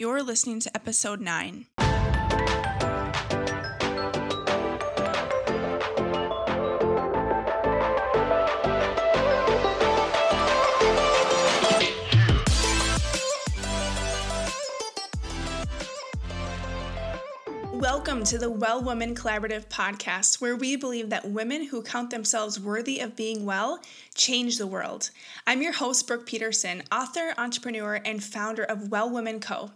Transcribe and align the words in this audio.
You're 0.00 0.22
listening 0.22 0.60
to 0.60 0.74
episode 0.74 1.20
9. 1.20 1.66
Welcome 17.74 18.24
to 18.24 18.38
the 18.38 18.50
Well 18.50 18.82
Woman 18.82 19.14
Collaborative 19.14 19.68
podcast, 19.68 20.40
where 20.40 20.56
we 20.56 20.76
believe 20.76 21.10
that 21.10 21.30
women 21.30 21.66
who 21.66 21.82
count 21.82 22.10
themselves 22.10 22.58
worthy 22.58 23.00
of 23.00 23.16
being 23.16 23.44
well 23.44 23.80
change 24.20 24.58
the 24.58 24.66
world. 24.66 25.08
I'm 25.46 25.62
your 25.62 25.72
host, 25.72 26.06
Brooke 26.06 26.26
Peterson, 26.26 26.82
author, 26.92 27.32
entrepreneur, 27.38 28.02
and 28.04 28.22
founder 28.22 28.62
of 28.62 28.90
Well 28.90 29.08
Women 29.08 29.40
Co. 29.40 29.70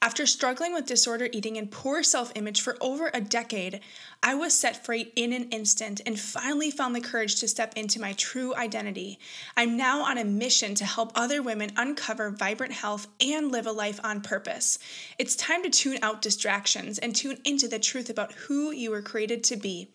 After 0.00 0.24
struggling 0.24 0.72
with 0.72 0.86
disordered 0.86 1.34
eating 1.34 1.58
and 1.58 1.68
poor 1.68 2.04
self 2.04 2.30
image 2.36 2.60
for 2.60 2.76
over 2.80 3.10
a 3.12 3.20
decade, 3.20 3.80
I 4.22 4.36
was 4.36 4.54
set 4.54 4.84
free 4.84 5.12
in 5.16 5.32
an 5.32 5.48
instant 5.50 6.00
and 6.06 6.18
finally 6.18 6.70
found 6.70 6.94
the 6.94 7.00
courage 7.00 7.40
to 7.40 7.48
step 7.48 7.72
into 7.76 8.00
my 8.00 8.12
true 8.12 8.54
identity. 8.54 9.18
I'm 9.56 9.76
now 9.76 10.02
on 10.02 10.16
a 10.16 10.24
mission 10.24 10.76
to 10.76 10.84
help 10.84 11.10
other 11.16 11.42
women 11.42 11.72
uncover 11.76 12.30
vibrant 12.30 12.74
health 12.74 13.08
and 13.20 13.50
live 13.50 13.66
a 13.66 13.72
life 13.72 13.98
on 14.04 14.20
purpose. 14.20 14.78
It's 15.18 15.34
time 15.34 15.64
to 15.64 15.70
tune 15.70 15.98
out 16.02 16.22
distractions 16.22 16.98
and 17.00 17.14
tune 17.14 17.38
into 17.44 17.66
the 17.66 17.80
truth 17.80 18.10
about 18.10 18.32
who 18.32 18.70
you 18.70 18.92
were 18.92 19.02
created 19.02 19.42
to 19.44 19.56
be. 19.56 19.88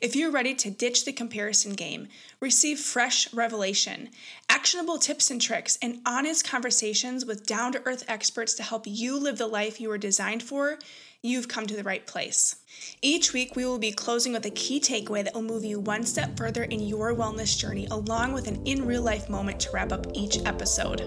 If 0.00 0.14
you're 0.14 0.30
ready 0.30 0.54
to 0.54 0.70
ditch 0.70 1.04
the 1.04 1.12
comparison 1.12 1.72
game, 1.72 2.06
receive 2.40 2.78
fresh 2.78 3.32
revelation, 3.34 4.10
actionable 4.48 4.98
tips 4.98 5.30
and 5.30 5.40
tricks, 5.40 5.76
and 5.82 6.00
honest 6.06 6.48
conversations 6.48 7.26
with 7.26 7.46
down 7.46 7.72
to 7.72 7.82
earth 7.84 8.04
experts 8.06 8.54
to 8.54 8.62
help 8.62 8.84
you 8.86 9.18
live 9.18 9.38
the 9.38 9.46
life 9.46 9.80
you 9.80 9.88
were 9.88 9.98
designed 9.98 10.42
for, 10.42 10.78
you've 11.20 11.48
come 11.48 11.66
to 11.66 11.74
the 11.74 11.82
right 11.82 12.06
place. 12.06 12.56
Each 13.02 13.32
week, 13.32 13.56
we 13.56 13.64
will 13.64 13.80
be 13.80 13.90
closing 13.90 14.32
with 14.32 14.46
a 14.46 14.50
key 14.50 14.78
takeaway 14.78 15.24
that 15.24 15.34
will 15.34 15.42
move 15.42 15.64
you 15.64 15.80
one 15.80 16.04
step 16.04 16.36
further 16.36 16.62
in 16.62 16.78
your 16.78 17.12
wellness 17.12 17.58
journey, 17.58 17.88
along 17.90 18.32
with 18.32 18.46
an 18.46 18.64
in 18.64 18.86
real 18.86 19.02
life 19.02 19.28
moment 19.28 19.58
to 19.60 19.70
wrap 19.72 19.90
up 19.90 20.06
each 20.14 20.38
episode. 20.46 21.02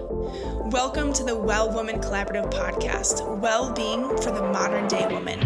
Welcome 0.70 1.14
to 1.14 1.24
the 1.24 1.34
Well 1.34 1.72
Woman 1.72 1.98
Collaborative 1.98 2.52
Podcast 2.52 3.40
Well 3.40 3.72
Being 3.72 4.06
for 4.18 4.32
the 4.32 4.42
Modern 4.42 4.86
Day 4.86 5.06
Woman. 5.06 5.40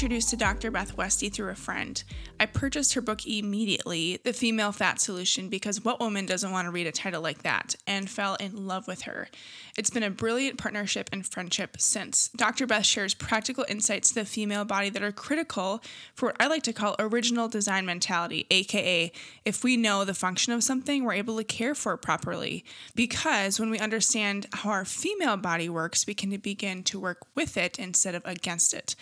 Introduced 0.00 0.30
to 0.30 0.36
Dr. 0.38 0.70
Beth 0.70 0.96
Westie 0.96 1.30
through 1.30 1.50
a 1.50 1.54
friend. 1.54 2.02
I 2.40 2.46
purchased 2.46 2.94
her 2.94 3.02
book 3.02 3.26
immediately, 3.26 4.18
The 4.24 4.32
Female 4.32 4.72
Fat 4.72 4.98
Solution, 4.98 5.50
because 5.50 5.84
what 5.84 6.00
woman 6.00 6.24
doesn't 6.24 6.52
want 6.52 6.64
to 6.64 6.72
read 6.72 6.86
a 6.86 6.90
title 6.90 7.20
like 7.20 7.42
that, 7.42 7.74
and 7.86 8.08
fell 8.08 8.36
in 8.36 8.66
love 8.66 8.88
with 8.88 9.02
her. 9.02 9.28
It's 9.76 9.90
been 9.90 10.02
a 10.02 10.10
brilliant 10.10 10.56
partnership 10.56 11.10
and 11.12 11.26
friendship 11.26 11.76
since. 11.78 12.30
Dr. 12.34 12.66
Beth 12.66 12.86
shares 12.86 13.12
practical 13.12 13.66
insights 13.68 14.08
to 14.08 14.14
the 14.14 14.24
female 14.24 14.64
body 14.64 14.88
that 14.88 15.02
are 15.02 15.12
critical 15.12 15.82
for 16.14 16.30
what 16.30 16.36
I 16.40 16.46
like 16.46 16.62
to 16.62 16.72
call 16.72 16.96
original 16.98 17.48
design 17.48 17.84
mentality, 17.84 18.46
aka, 18.50 19.12
if 19.44 19.62
we 19.62 19.76
know 19.76 20.06
the 20.06 20.14
function 20.14 20.54
of 20.54 20.64
something, 20.64 21.04
we're 21.04 21.12
able 21.12 21.36
to 21.36 21.44
care 21.44 21.74
for 21.74 21.92
it 21.92 21.98
properly. 21.98 22.64
Because 22.94 23.60
when 23.60 23.68
we 23.68 23.78
understand 23.78 24.46
how 24.54 24.70
our 24.70 24.86
female 24.86 25.36
body 25.36 25.68
works, 25.68 26.06
we 26.06 26.14
can 26.14 26.34
begin 26.38 26.84
to 26.84 26.98
work 26.98 27.18
with 27.34 27.58
it 27.58 27.78
instead 27.78 28.14
of 28.14 28.22
against 28.24 28.72
it 28.72 28.96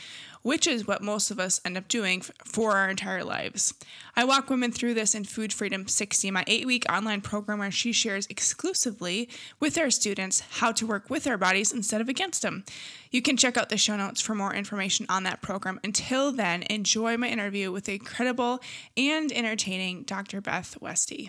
which 0.49 0.67
is 0.67 0.87
what 0.87 1.03
most 1.03 1.31
of 1.31 1.39
us 1.39 1.61
end 1.63 1.77
up 1.77 1.87
doing 1.89 2.23
for 2.43 2.75
our 2.75 2.89
entire 2.89 3.23
lives. 3.23 3.75
I 4.17 4.25
walk 4.25 4.49
women 4.49 4.73
through 4.73 4.95
this 4.95 5.15
in 5.15 5.25
Food 5.25 5.53
Freedom 5.53 5.87
60, 5.87 6.31
my 6.31 6.43
eight 6.47 6.65
week 6.65 6.87
online 6.91 7.21
program 7.21 7.59
where 7.59 7.71
she 7.71 7.93
shares 7.93 8.27
exclusively 8.31 9.29
with 9.61 9.77
our 9.77 9.91
students 9.91 10.43
how 10.53 10.73
to 10.73 10.87
work 10.87 11.11
with 11.11 11.27
our 11.27 11.37
bodies 11.37 11.71
instead 11.71 12.01
of 12.01 12.09
against 12.09 12.41
them. 12.41 12.65
You 13.11 13.21
can 13.21 13.37
check 13.37 13.59
out 13.59 13.69
the 13.69 13.77
show 13.77 13.99
notes 13.99 14.23
for 14.23 14.35
more 14.35 14.55
information 14.55 15.05
on 15.11 15.25
that 15.25 15.43
program. 15.43 15.81
Until 15.85 16.33
then, 16.33 16.63
enjoy 16.71 17.19
my 17.19 17.29
interview 17.29 17.71
with 17.71 17.85
the 17.85 17.97
incredible 17.97 18.61
and 18.97 19.31
entertaining 19.31 20.05
Dr. 20.05 20.41
Beth 20.41 20.79
Westie. 20.81 21.29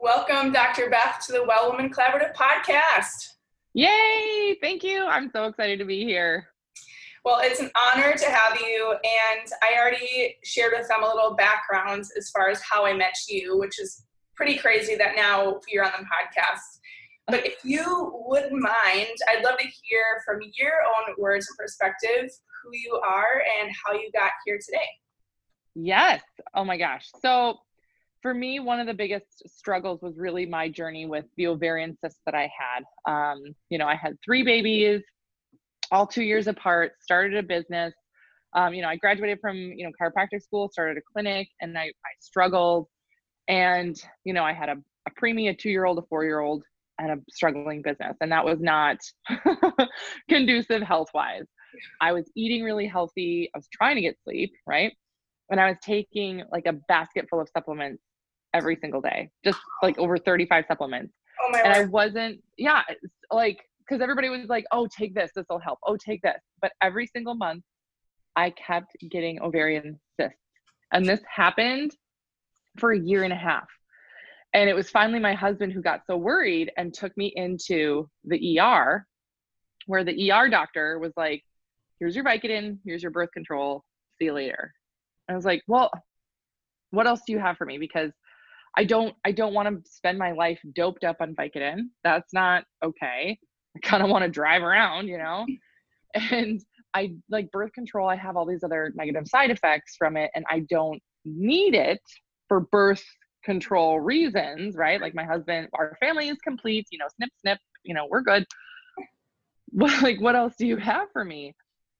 Welcome, 0.00 0.50
Dr. 0.50 0.90
Beth, 0.90 1.22
to 1.26 1.32
the 1.32 1.44
Well 1.44 1.70
Woman 1.70 1.88
Collaborative 1.88 2.34
podcast. 2.34 3.28
Yay! 3.74 4.56
Thank 4.60 4.82
you. 4.82 5.06
I'm 5.06 5.30
so 5.30 5.44
excited 5.44 5.78
to 5.78 5.84
be 5.84 6.04
here. 6.04 6.49
Well, 7.24 7.40
it's 7.42 7.60
an 7.60 7.70
honor 7.76 8.14
to 8.14 8.24
have 8.26 8.58
you. 8.60 8.94
And 9.04 9.48
I 9.62 9.78
already 9.78 10.36
shared 10.42 10.72
with 10.76 10.88
them 10.88 11.02
a 11.02 11.06
little 11.06 11.34
background 11.34 12.04
as 12.16 12.30
far 12.30 12.48
as 12.48 12.60
how 12.62 12.86
I 12.86 12.94
met 12.94 13.14
you, 13.28 13.58
which 13.58 13.78
is 13.78 14.04
pretty 14.34 14.56
crazy 14.56 14.94
that 14.96 15.16
now 15.16 15.60
you're 15.68 15.84
on 15.84 15.92
the 15.98 16.04
podcast. 16.04 16.80
But 17.26 17.46
if 17.46 17.56
you 17.62 18.24
wouldn't 18.26 18.52
mind, 18.52 19.16
I'd 19.28 19.44
love 19.44 19.58
to 19.58 19.66
hear 19.82 20.22
from 20.24 20.40
your 20.58 20.72
own 20.72 21.14
words 21.18 21.46
and 21.48 21.56
perspective 21.58 22.30
who 22.62 22.70
you 22.72 22.94
are 22.94 23.42
and 23.60 23.70
how 23.84 23.92
you 23.92 24.10
got 24.12 24.32
here 24.44 24.58
today. 24.64 24.88
Yes. 25.74 26.22
Oh 26.54 26.64
my 26.64 26.76
gosh. 26.76 27.08
So, 27.20 27.58
for 28.22 28.34
me, 28.34 28.60
one 28.60 28.80
of 28.80 28.86
the 28.86 28.92
biggest 28.92 29.48
struggles 29.48 30.02
was 30.02 30.18
really 30.18 30.44
my 30.44 30.68
journey 30.68 31.06
with 31.06 31.24
the 31.36 31.46
ovarian 31.46 31.96
cysts 32.02 32.20
that 32.26 32.34
I 32.34 32.50
had. 32.58 32.84
Um, 33.10 33.42
you 33.70 33.78
know, 33.78 33.86
I 33.86 33.94
had 33.94 34.18
three 34.22 34.42
babies, 34.42 35.02
all 35.90 36.06
two 36.06 36.22
years 36.22 36.46
apart, 36.46 36.92
started 37.00 37.36
a 37.36 37.42
business. 37.42 37.94
Um, 38.54 38.74
you 38.74 38.82
know, 38.82 38.88
I 38.88 38.96
graduated 38.96 39.38
from, 39.40 39.56
you 39.56 39.84
know, 39.84 39.92
chiropractic 40.00 40.42
school, 40.42 40.68
started 40.72 40.98
a 40.98 41.00
clinic, 41.12 41.48
and 41.60 41.76
I, 41.78 41.82
I 41.82 42.12
struggled. 42.20 42.88
And, 43.48 44.00
you 44.24 44.32
know, 44.32 44.44
I 44.44 44.52
had 44.52 44.68
a, 44.68 44.76
a 45.06 45.10
preemie, 45.20 45.50
a 45.50 45.54
two 45.54 45.70
year 45.70 45.84
old, 45.84 45.98
a 45.98 46.02
four 46.02 46.24
year 46.24 46.40
old, 46.40 46.64
and 46.98 47.12
a 47.12 47.16
struggling 47.30 47.82
business. 47.82 48.16
And 48.20 48.30
that 48.32 48.44
was 48.44 48.60
not 48.60 48.96
conducive 50.28 50.82
health 50.82 51.08
wise. 51.14 51.46
I 52.00 52.12
was 52.12 52.30
eating 52.36 52.64
really 52.64 52.86
healthy. 52.86 53.50
I 53.54 53.58
was 53.58 53.68
trying 53.72 53.96
to 53.96 54.02
get 54.02 54.16
sleep, 54.24 54.52
right? 54.66 54.92
And 55.50 55.60
I 55.60 55.68
was 55.68 55.76
taking 55.82 56.42
like 56.52 56.66
a 56.66 56.74
basket 56.88 57.26
full 57.30 57.40
of 57.40 57.48
supplements 57.56 58.02
every 58.54 58.76
single 58.80 59.00
day, 59.00 59.30
just 59.44 59.58
like 59.82 59.98
over 59.98 60.18
35 60.18 60.64
supplements. 60.66 61.12
Oh 61.42 61.60
and 61.64 61.72
I 61.72 61.84
wasn't, 61.84 62.40
yeah, 62.58 62.82
like 63.32 63.58
because 63.90 64.02
everybody 64.02 64.28
was 64.28 64.48
like, 64.48 64.64
oh, 64.70 64.86
take 64.86 65.14
this, 65.14 65.32
this 65.34 65.46
will 65.50 65.58
help. 65.58 65.80
Oh, 65.84 65.96
take 65.96 66.22
this. 66.22 66.40
But 66.62 66.72
every 66.80 67.08
single 67.08 67.34
month, 67.34 67.64
I 68.36 68.50
kept 68.50 68.96
getting 69.10 69.42
ovarian 69.42 69.98
cysts. 70.18 70.36
And 70.92 71.04
this 71.04 71.20
happened 71.28 71.94
for 72.78 72.92
a 72.92 72.98
year 72.98 73.24
and 73.24 73.32
a 73.32 73.36
half. 73.36 73.66
And 74.54 74.70
it 74.70 74.74
was 74.74 74.90
finally 74.90 75.18
my 75.18 75.34
husband 75.34 75.72
who 75.72 75.82
got 75.82 76.02
so 76.06 76.16
worried 76.16 76.70
and 76.76 76.94
took 76.94 77.16
me 77.16 77.32
into 77.34 78.08
the 78.24 78.60
ER, 78.60 79.06
where 79.86 80.04
the 80.04 80.30
ER 80.30 80.48
doctor 80.48 80.98
was 80.98 81.12
like, 81.16 81.42
here's 81.98 82.14
your 82.14 82.24
Vicodin, 82.24 82.78
here's 82.84 83.02
your 83.02 83.12
birth 83.12 83.30
control, 83.32 83.84
see 84.18 84.26
you 84.26 84.32
later. 84.32 84.72
I 85.28 85.34
was 85.34 85.44
like, 85.44 85.62
well, 85.66 85.90
what 86.90 87.06
else 87.06 87.20
do 87.26 87.32
you 87.32 87.38
have 87.38 87.56
for 87.56 87.64
me? 87.64 87.78
Because 87.78 88.12
I 88.76 88.84
don't 88.84 89.14
I 89.24 89.32
don't 89.32 89.54
want 89.54 89.68
to 89.68 89.90
spend 89.90 90.16
my 90.18 90.32
life 90.32 90.60
doped 90.74 91.02
up 91.02 91.16
on 91.20 91.34
Vicodin. 91.34 91.88
That's 92.04 92.32
not 92.32 92.64
okay. 92.84 93.38
Kind 93.82 94.02
of 94.02 94.10
want 94.10 94.24
to 94.24 94.30
drive 94.30 94.62
around, 94.62 95.08
you 95.08 95.18
know? 95.18 95.46
And 96.14 96.60
I 96.92 97.14
like 97.28 97.50
birth 97.52 97.72
control, 97.72 98.08
I 98.08 98.16
have 98.16 98.36
all 98.36 98.46
these 98.46 98.64
other 98.64 98.92
negative 98.94 99.28
side 99.28 99.50
effects 99.50 99.94
from 99.96 100.16
it, 100.16 100.30
and 100.34 100.44
I 100.50 100.60
don't 100.68 101.00
need 101.24 101.74
it 101.74 102.00
for 102.48 102.60
birth 102.60 103.04
control 103.44 104.00
reasons, 104.00 104.76
right? 104.76 105.00
Like 105.00 105.14
my 105.14 105.24
husband, 105.24 105.68
our 105.74 105.96
family 106.00 106.28
is 106.28 106.38
complete, 106.38 106.86
you 106.90 106.98
know, 106.98 107.06
snip, 107.16 107.30
snip, 107.40 107.58
you 107.84 107.94
know, 107.94 108.06
we're 108.08 108.22
good. 108.22 108.46
What, 109.72 110.02
like, 110.02 110.20
what 110.20 110.34
else 110.34 110.56
do 110.58 110.66
you 110.66 110.78
have 110.78 111.06
for 111.12 111.24
me? 111.24 111.54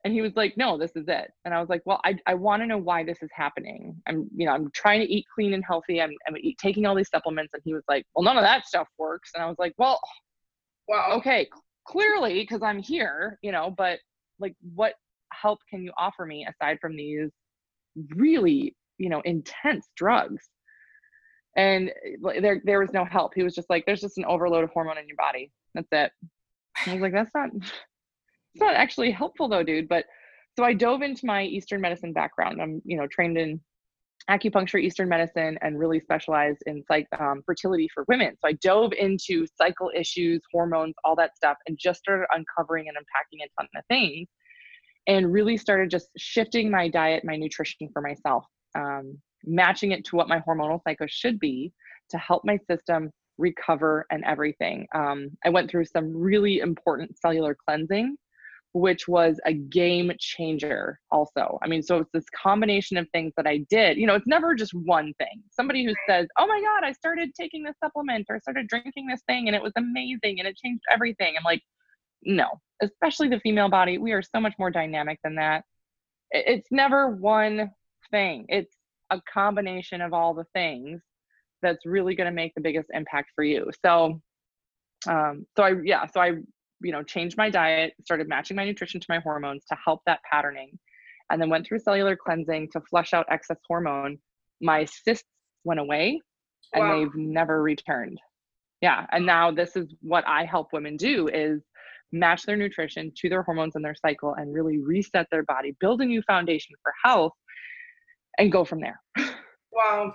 And 0.05 0.13
he 0.13 0.23
was 0.23 0.35
like, 0.35 0.57
no, 0.57 0.77
this 0.77 0.97
is 0.97 1.07
it. 1.07 1.31
And 1.45 1.55
I 1.55 1.61
was 1.61 1.69
like, 1.69 1.83
well, 1.85 2.01
I, 2.05 2.17
I 2.27 2.35
want 2.35 2.63
to 2.63 2.67
know 2.67 2.79
why 2.79 3.05
this 3.05 3.23
is 3.23 3.31
happening. 3.33 3.95
I'm, 4.09 4.29
you 4.35 4.47
know, 4.47 4.53
I'm 4.53 4.73
trying 4.75 4.99
to 4.99 5.07
eat 5.07 5.25
clean 5.33 5.55
and 5.55 5.63
healthy. 5.65 6.03
I'm, 6.03 6.11
I'm 6.27 6.37
eat, 6.39 6.59
taking 6.59 6.85
all 6.85 6.97
these 6.97 7.11
supplements. 7.11 7.55
And 7.55 7.63
he 7.65 7.73
was 7.73 7.85
like, 7.89 8.05
well, 8.13 8.25
none 8.25 8.37
of 8.37 8.43
that 8.43 8.67
stuff 8.67 8.89
works. 8.99 9.31
And 9.35 9.45
I 9.45 9.47
was 9.47 9.55
like, 9.61 9.73
well, 9.79 10.01
well, 10.89 11.13
Okay, 11.13 11.49
clearly, 11.91 12.35
because 12.35 12.63
I'm 12.63 12.79
here, 12.79 13.39
you 13.43 13.51
know, 13.51 13.75
but 13.77 13.99
like, 14.39 14.55
what 14.75 14.95
help 15.33 15.59
can 15.69 15.83
you 15.83 15.93
offer 15.99 16.25
me 16.25 16.47
aside 16.49 16.79
from 16.81 16.97
these 16.97 17.31
really, 18.15 18.77
you 18.99 19.09
know, 19.09 19.21
intense 19.25 19.89
drugs? 19.97 20.49
And 21.57 21.91
eh, 21.91 22.41
there, 22.41 22.63
there 22.65 22.81
was 22.81 22.93
no 22.93 23.05
help. 23.05 23.33
He 23.35 23.43
was 23.43 23.55
just 23.55 23.69
like, 23.69 23.85
there's 23.87 24.01
just 24.01 24.19
an 24.19 24.25
overload 24.25 24.63
of 24.63 24.71
hormone 24.71 24.99
in 24.99 25.09
your 25.09 25.17
body. 25.17 25.51
That's 25.75 25.89
it. 25.91 26.13
I 26.87 26.93
was 26.93 27.03
like, 27.03 27.13
that's 27.13 27.35
not, 27.35 27.51
it's 27.55 28.61
not 28.61 28.75
actually 28.75 29.11
helpful 29.11 29.49
though, 29.49 29.65
dude. 29.65 29.89
But 29.89 30.05
so 30.57 30.65
I 30.65 30.75
dove 30.75 31.03
into 31.03 31.27
my 31.27 31.43
Eastern 31.43 31.81
medicine 31.81 32.13
background. 32.13 32.63
I'm, 32.63 32.81
you 32.85 32.97
know, 32.97 33.09
trained 33.09 33.37
in 33.37 33.61
acupuncture, 34.29 34.81
Eastern 34.81 35.09
medicine, 35.09 35.59
and 35.63 35.79
really 35.79 36.01
specialized 36.01 36.63
in 36.67 36.85
like 36.91 37.07
um, 37.19 37.43
fertility 37.47 37.89
for 37.93 38.05
women. 38.09 38.37
So 38.41 38.49
I 38.49 38.53
dove 38.55 38.93
into 38.93 39.47
cycle 39.57 39.91
issues, 39.95 40.41
hormones, 40.53 40.95
all 41.05 41.17
that 41.17 41.37
stuff, 41.37 41.57
and 41.67 41.79
just 41.79 42.01
started 42.01 42.27
uncovering 42.33 42.89
and 42.89 42.97
unpacking 42.97 43.41
a 43.45 43.61
ton 43.61 43.69
of 43.77 43.85
things, 43.89 44.29
and 45.07 45.33
really 45.33 45.57
started 45.57 45.91
just 45.91 46.11
shifting 46.17 46.71
my 46.71 46.89
diet, 46.89 47.25
my 47.25 47.37
nutrition 47.37 47.89
for 47.93 48.03
myself, 48.03 48.45
um, 48.77 49.17
matching 49.45 49.93
it 49.93 50.05
to 50.07 50.17
what 50.17 50.29
my 50.29 50.41
hormonal 50.41 50.81
cycle 50.87 51.07
should 51.09 51.41
be 51.41 51.73
to 52.11 52.19
help 52.19 52.45
my 52.45 52.59
system 52.71 53.11
recover 53.39 54.07
and 54.11 54.23
everything. 54.25 54.87
Um, 54.95 55.31
I 55.45 55.49
went 55.49 55.71
through 55.71 55.87
some 55.87 56.15
really 56.15 56.59
important 56.59 57.19
cellular 57.19 57.57
cleansing 57.67 58.17
which 58.73 59.09
was 59.09 59.41
a 59.47 59.53
game 59.53 60.13
changer 60.19 61.01
also. 61.11 61.59
I 61.63 61.69
mean 61.69 61.83
so 61.83 61.99
it's 61.99 62.11
this 62.13 62.25
combination 62.41 62.97
of 62.97 63.09
things 63.11 63.33
that 63.37 63.47
i 63.47 63.59
did. 63.71 63.97
You 63.97 64.07
know 64.07 64.15
it's 64.15 64.27
never 64.27 64.55
just 64.55 64.73
one 64.75 65.13
thing. 65.19 65.43
Somebody 65.51 65.85
who 65.85 65.95
says 66.09 66.27
oh 66.39 66.47
my 66.47 66.61
god 66.61 66.87
i 66.87 66.93
started 66.93 67.31
taking 67.39 67.63
this 67.63 67.77
supplement 67.83 68.27
or 68.29 68.41
started 68.41 68.69
drinking 68.69 69.07
this 69.07 69.23
thing 69.27 69.49
and 69.49 69.57
it 69.57 69.63
was 69.63 69.73
amazing 69.77 70.39
and 70.39 70.47
it 70.47 70.57
changed 70.57 70.83
everything. 70.93 71.35
I'm 71.37 71.45
like 71.45 71.63
no. 72.23 72.49
Especially 72.83 73.29
the 73.29 73.41
female 73.41 73.69
body 73.69 73.99
we 73.99 74.13
are 74.13 74.23
so 74.23 74.41
much 74.41 74.55
more 74.59 74.71
dynamic 74.71 75.19
than 75.25 75.35
that. 75.37 75.65
It's 76.31 76.69
never 76.71 77.09
one 77.09 77.71
thing. 78.11 78.47
It's 78.49 78.77
a 79.11 79.21
combination 79.33 80.01
of 80.01 80.13
all 80.13 80.33
the 80.35 80.47
things 80.55 81.01
that's 81.63 81.85
really 81.85 82.15
going 82.15 82.29
to 82.29 82.35
make 82.35 82.55
the 82.55 82.61
biggest 82.61 82.89
impact 82.95 83.33
for 83.35 83.45
you. 83.45 83.71
So 83.85 84.21
um 85.09 85.47
so 85.57 85.63
i 85.63 85.73
yeah 85.83 86.07
so 86.07 86.21
i 86.21 86.33
you 86.83 86.93
know, 86.93 87.03
changed 87.03 87.37
my 87.37 87.51
diet, 87.51 87.93
started 88.05 88.29
matching 88.29 88.57
my 88.57 88.65
nutrition 88.65 89.01
to 89.01 89.07
my 89.09 89.19
hormones 89.19 89.65
to 89.69 89.77
help 89.85 90.01
that 90.07 90.21
patterning, 90.31 90.79
and 91.31 91.41
then 91.41 91.51
went 91.51 91.67
through 91.67 91.79
cellular 91.79 92.17
cleansing 92.17 92.69
to 92.73 92.81
flush 92.89 93.13
out 93.13 93.27
excess 93.31 93.59
hormone. 93.67 94.19
My 94.61 94.85
cysts 94.85 95.25
went 95.65 95.81
away 95.81 96.21
and 96.75 96.85
wow. 96.85 96.99
they've 96.99 97.15
never 97.15 97.63
returned. 97.63 98.19
Yeah. 98.81 99.07
And 99.13 99.27
now 99.27 99.51
this 99.51 99.77
is 99.77 99.95
what 100.01 100.27
I 100.27 100.45
help 100.45 100.69
women 100.73 100.97
do 100.97 101.29
is 101.29 101.63
match 102.13 102.45
their 102.45 102.57
nutrition 102.57 103.13
to 103.17 103.29
their 103.29 103.43
hormones 103.43 103.77
and 103.77 103.85
their 103.85 103.95
cycle 103.95 104.35
and 104.35 104.53
really 104.53 104.79
reset 104.79 105.27
their 105.31 105.45
body, 105.45 105.77
build 105.81 106.01
a 106.01 106.05
new 106.05 106.23
foundation 106.23 106.75
for 106.83 106.93
health 107.05 107.33
and 108.39 108.51
go 108.51 108.65
from 108.65 108.81
there. 108.81 109.01
Wow. 109.73 110.13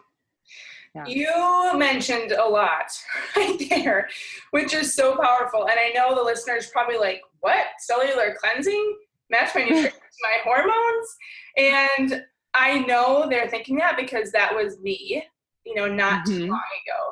Yeah. 0.96 1.06
You 1.08 1.78
mentioned 1.78 2.32
a 2.32 2.48
lot 2.48 2.92
right 3.36 3.62
there, 3.70 4.08
which 4.52 4.74
is 4.74 4.96
so 4.96 5.18
powerful. 5.18 5.68
And 5.68 5.78
I 5.78 5.92
know 5.94 6.16
the 6.16 6.24
listeners 6.24 6.70
probably 6.72 6.98
like, 6.98 7.22
what? 7.42 7.66
Cellular 7.80 8.36
cleansing? 8.42 8.98
Match 9.30 9.54
my 9.56 9.64
nutrition 9.64 9.92
my 10.22 10.38
hormones? 10.44 11.18
And 11.58 12.24
I 12.54 12.80
know 12.80 13.28
they're 13.30 13.50
thinking 13.50 13.76
that 13.78 13.98
because 13.98 14.32
that 14.32 14.56
was 14.56 14.80
me, 14.80 15.24
you 15.66 15.76
know, 15.76 15.88
not 15.88 16.26
mm-hmm. 16.26 16.38
too 16.38 16.48
long 16.48 16.62
ago. 16.88 17.12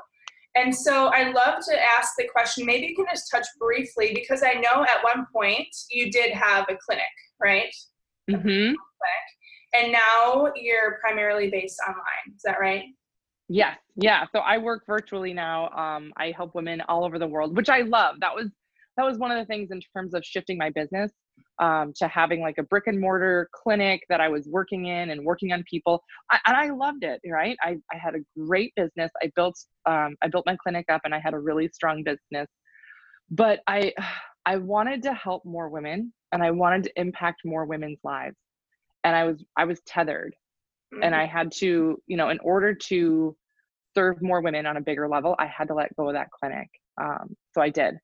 And 0.55 0.73
so 0.73 1.07
I'd 1.07 1.33
love 1.33 1.55
to 1.67 1.83
ask 1.97 2.13
the 2.17 2.27
question, 2.31 2.65
maybe 2.65 2.85
you 2.85 2.95
can 2.95 3.05
just 3.11 3.29
touch 3.29 3.47
briefly, 3.59 4.11
because 4.13 4.43
I 4.43 4.53
know 4.53 4.83
at 4.83 5.03
one 5.03 5.25
point 5.33 5.67
you 5.89 6.11
did 6.11 6.31
have 6.31 6.65
a 6.69 6.77
clinic, 6.77 7.03
right? 7.41 7.73
Mm-hmm. 8.29 8.75
And 9.75 9.91
now 9.91 10.51
you're 10.55 10.99
primarily 11.01 11.49
based 11.49 11.79
online. 11.87 12.35
Is 12.35 12.43
that 12.43 12.59
right? 12.59 12.83
Yes. 13.53 13.77
Yeah. 13.95 14.25
So 14.31 14.39
I 14.39 14.57
work 14.57 14.81
virtually 14.87 15.31
now. 15.31 15.69
Um, 15.69 16.11
I 16.17 16.33
help 16.35 16.55
women 16.55 16.81
all 16.89 17.05
over 17.05 17.19
the 17.19 17.27
world, 17.27 17.55
which 17.55 17.69
I 17.69 17.81
love. 17.81 18.15
That 18.19 18.33
was 18.33 18.49
that 18.97 19.05
was 19.05 19.19
one 19.19 19.29
of 19.29 19.37
the 19.37 19.45
things 19.45 19.69
in 19.69 19.79
terms 19.95 20.15
of 20.15 20.25
shifting 20.25 20.57
my 20.57 20.71
business 20.71 21.11
um, 21.59 21.93
to 21.97 22.07
having 22.07 22.41
like 22.41 22.55
a 22.57 22.63
brick 22.63 22.85
and 22.87 22.99
mortar 22.99 23.49
clinic 23.53 24.01
that 24.09 24.19
I 24.19 24.27
was 24.27 24.47
working 24.47 24.87
in 24.87 25.11
and 25.11 25.23
working 25.23 25.51
on 25.51 25.63
people. 25.69 26.01
I, 26.31 26.39
and 26.47 26.57
I 26.57 26.71
loved 26.71 27.03
it. 27.03 27.21
Right. 27.29 27.55
I, 27.61 27.77
I 27.93 27.97
had 27.97 28.15
a 28.15 28.39
great 28.39 28.73
business. 28.75 29.11
I 29.21 29.29
built 29.35 29.55
um, 29.85 30.15
I 30.23 30.29
built 30.29 30.47
my 30.47 30.55
clinic 30.55 30.85
up 30.89 31.01
and 31.05 31.13
I 31.13 31.19
had 31.19 31.35
a 31.35 31.39
really 31.39 31.67
strong 31.67 32.03
business. 32.03 32.49
But 33.29 33.59
I 33.67 33.93
I 34.47 34.57
wanted 34.57 35.03
to 35.03 35.13
help 35.13 35.45
more 35.45 35.69
women 35.69 36.11
and 36.31 36.41
I 36.41 36.49
wanted 36.49 36.85
to 36.85 36.99
impact 36.99 37.41
more 37.45 37.65
women's 37.65 37.99
lives. 38.03 38.35
And 39.03 39.15
I 39.15 39.25
was 39.25 39.45
I 39.55 39.65
was 39.65 39.79
tethered 39.85 40.33
mm-hmm. 40.91 41.03
and 41.03 41.13
I 41.13 41.27
had 41.27 41.51
to, 41.59 42.01
you 42.07 42.17
know, 42.17 42.29
in 42.29 42.39
order 42.39 42.73
to 42.73 43.35
serve 43.95 44.21
more 44.21 44.41
women 44.41 44.65
on 44.65 44.77
a 44.77 44.81
bigger 44.81 45.07
level, 45.07 45.35
I 45.39 45.47
had 45.47 45.67
to 45.69 45.73
let 45.73 45.95
go 45.95 46.07
of 46.07 46.13
that 46.13 46.29
clinic. 46.31 46.69
Um, 47.01 47.35
so 47.53 47.61
I 47.61 47.69
did. 47.69 47.95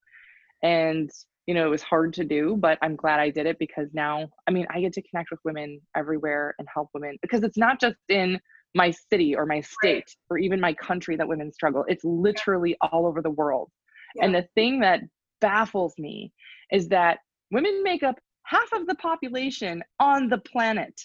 And, 0.64 1.10
you 1.48 1.54
know, 1.54 1.66
it 1.66 1.70
was 1.70 1.82
hard 1.82 2.14
to 2.14 2.24
do, 2.24 2.58
but 2.60 2.78
I'm 2.82 2.96
glad 2.96 3.20
I 3.20 3.30
did 3.30 3.46
it 3.46 3.58
because 3.60 3.88
now, 3.94 4.30
I 4.48 4.52
mean, 4.52 4.68
I 4.70 4.82
get 4.82 4.94
to 4.94 5.02
connect 5.04 5.32
with 5.32 5.40
women 5.44 5.80
everywhere 5.96 6.56
and 6.60 6.68
help 6.74 6.90
women 6.94 7.18
because 7.22 7.44
it's 7.44 7.58
not 7.58 7.80
just 7.80 7.98
in 8.10 8.40
my 8.76 8.92
city 8.92 9.36
or 9.36 9.46
my 9.46 9.62
state 9.62 10.16
or 10.30 10.38
even 10.38 10.60
my 10.60 10.74
country 10.74 11.16
that 11.16 11.28
women 11.28 11.52
struggle. 11.52 11.86
It's 11.88 12.04
literally 12.04 12.78
all 12.82 13.08
over 13.08 13.22
the 13.22 13.32
world. 13.32 13.72
Yeah. 14.16 14.26
And 14.26 14.36
the 14.36 14.48
thing 14.56 14.80
that 14.82 15.02
baffles 15.42 15.94
me 15.98 16.32
is 16.72 16.88
that 16.90 17.20
women 17.52 17.82
make 17.84 18.04
up 18.04 18.20
half 18.44 18.72
of 18.74 18.86
the 18.86 18.96
population 18.96 19.84
on 20.00 20.28
the 20.30 20.40
planet 20.40 21.00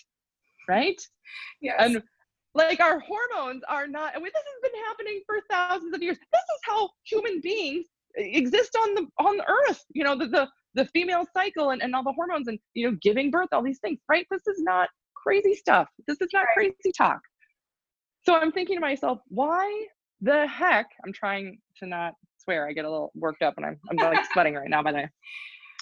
right? 0.69 1.01
Yes. 1.61 1.77
And 1.79 2.03
like 2.55 2.81
our 2.81 3.01
hormones 3.01 3.62
are 3.69 3.87
not, 3.87 4.15
and 4.15 4.25
this 4.25 4.33
has 4.35 4.71
been 4.71 4.81
happening 4.85 5.21
for 5.27 5.37
thousands 5.51 5.95
of 5.95 6.03
years. 6.03 6.17
This 6.17 6.41
is 6.41 6.61
how 6.65 6.89
human 7.05 7.41
beings 7.41 7.87
exist 8.17 8.77
on 8.81 8.95
the 8.95 9.06
on 9.19 9.37
the 9.37 9.45
earth. 9.49 9.85
You 9.93 10.05
know, 10.05 10.17
the 10.17 10.29
the, 10.29 10.49
the 10.75 10.87
female 10.87 11.27
cycle 11.33 11.71
and, 11.71 11.83
and 11.83 11.95
all 11.95 12.05
the 12.05 12.12
hormones 12.12 12.49
and 12.49 12.59
you 12.75 12.91
know 12.91 12.97
giving 13.03 13.31
birth, 13.31 13.49
all 13.53 13.62
these 13.62 13.81
things, 13.81 13.99
right? 14.09 14.27
This 14.31 14.47
is 14.47 14.61
not 14.61 14.89
crazy 15.15 15.55
stuff. 15.55 15.89
This 16.06 16.21
is 16.21 16.29
not 16.33 16.45
right. 16.56 16.73
crazy 16.73 16.93
talk. 16.97 17.21
So 18.25 18.37
I'm 18.37 18.53
thinking 18.53 18.77
to 18.77 18.81
myself, 18.81 19.19
why 19.29 19.87
the 20.21 20.47
heck? 20.47 20.87
I'm 21.05 21.12
trying 21.12 21.59
to 21.79 21.87
not 21.87 22.15
swear. 22.39 22.69
I 22.69 22.73
get 22.73 22.85
a 22.85 22.91
little 22.91 23.11
worked 23.15 23.43
up 23.43 23.55
and 23.57 23.67
I'm 23.67 23.79
I'm 23.91 23.97
like 23.97 24.25
sweating 24.33 24.55
right 24.55 24.69
now 24.69 24.83
by 24.83 24.93
the 24.93 24.99
way 24.99 25.09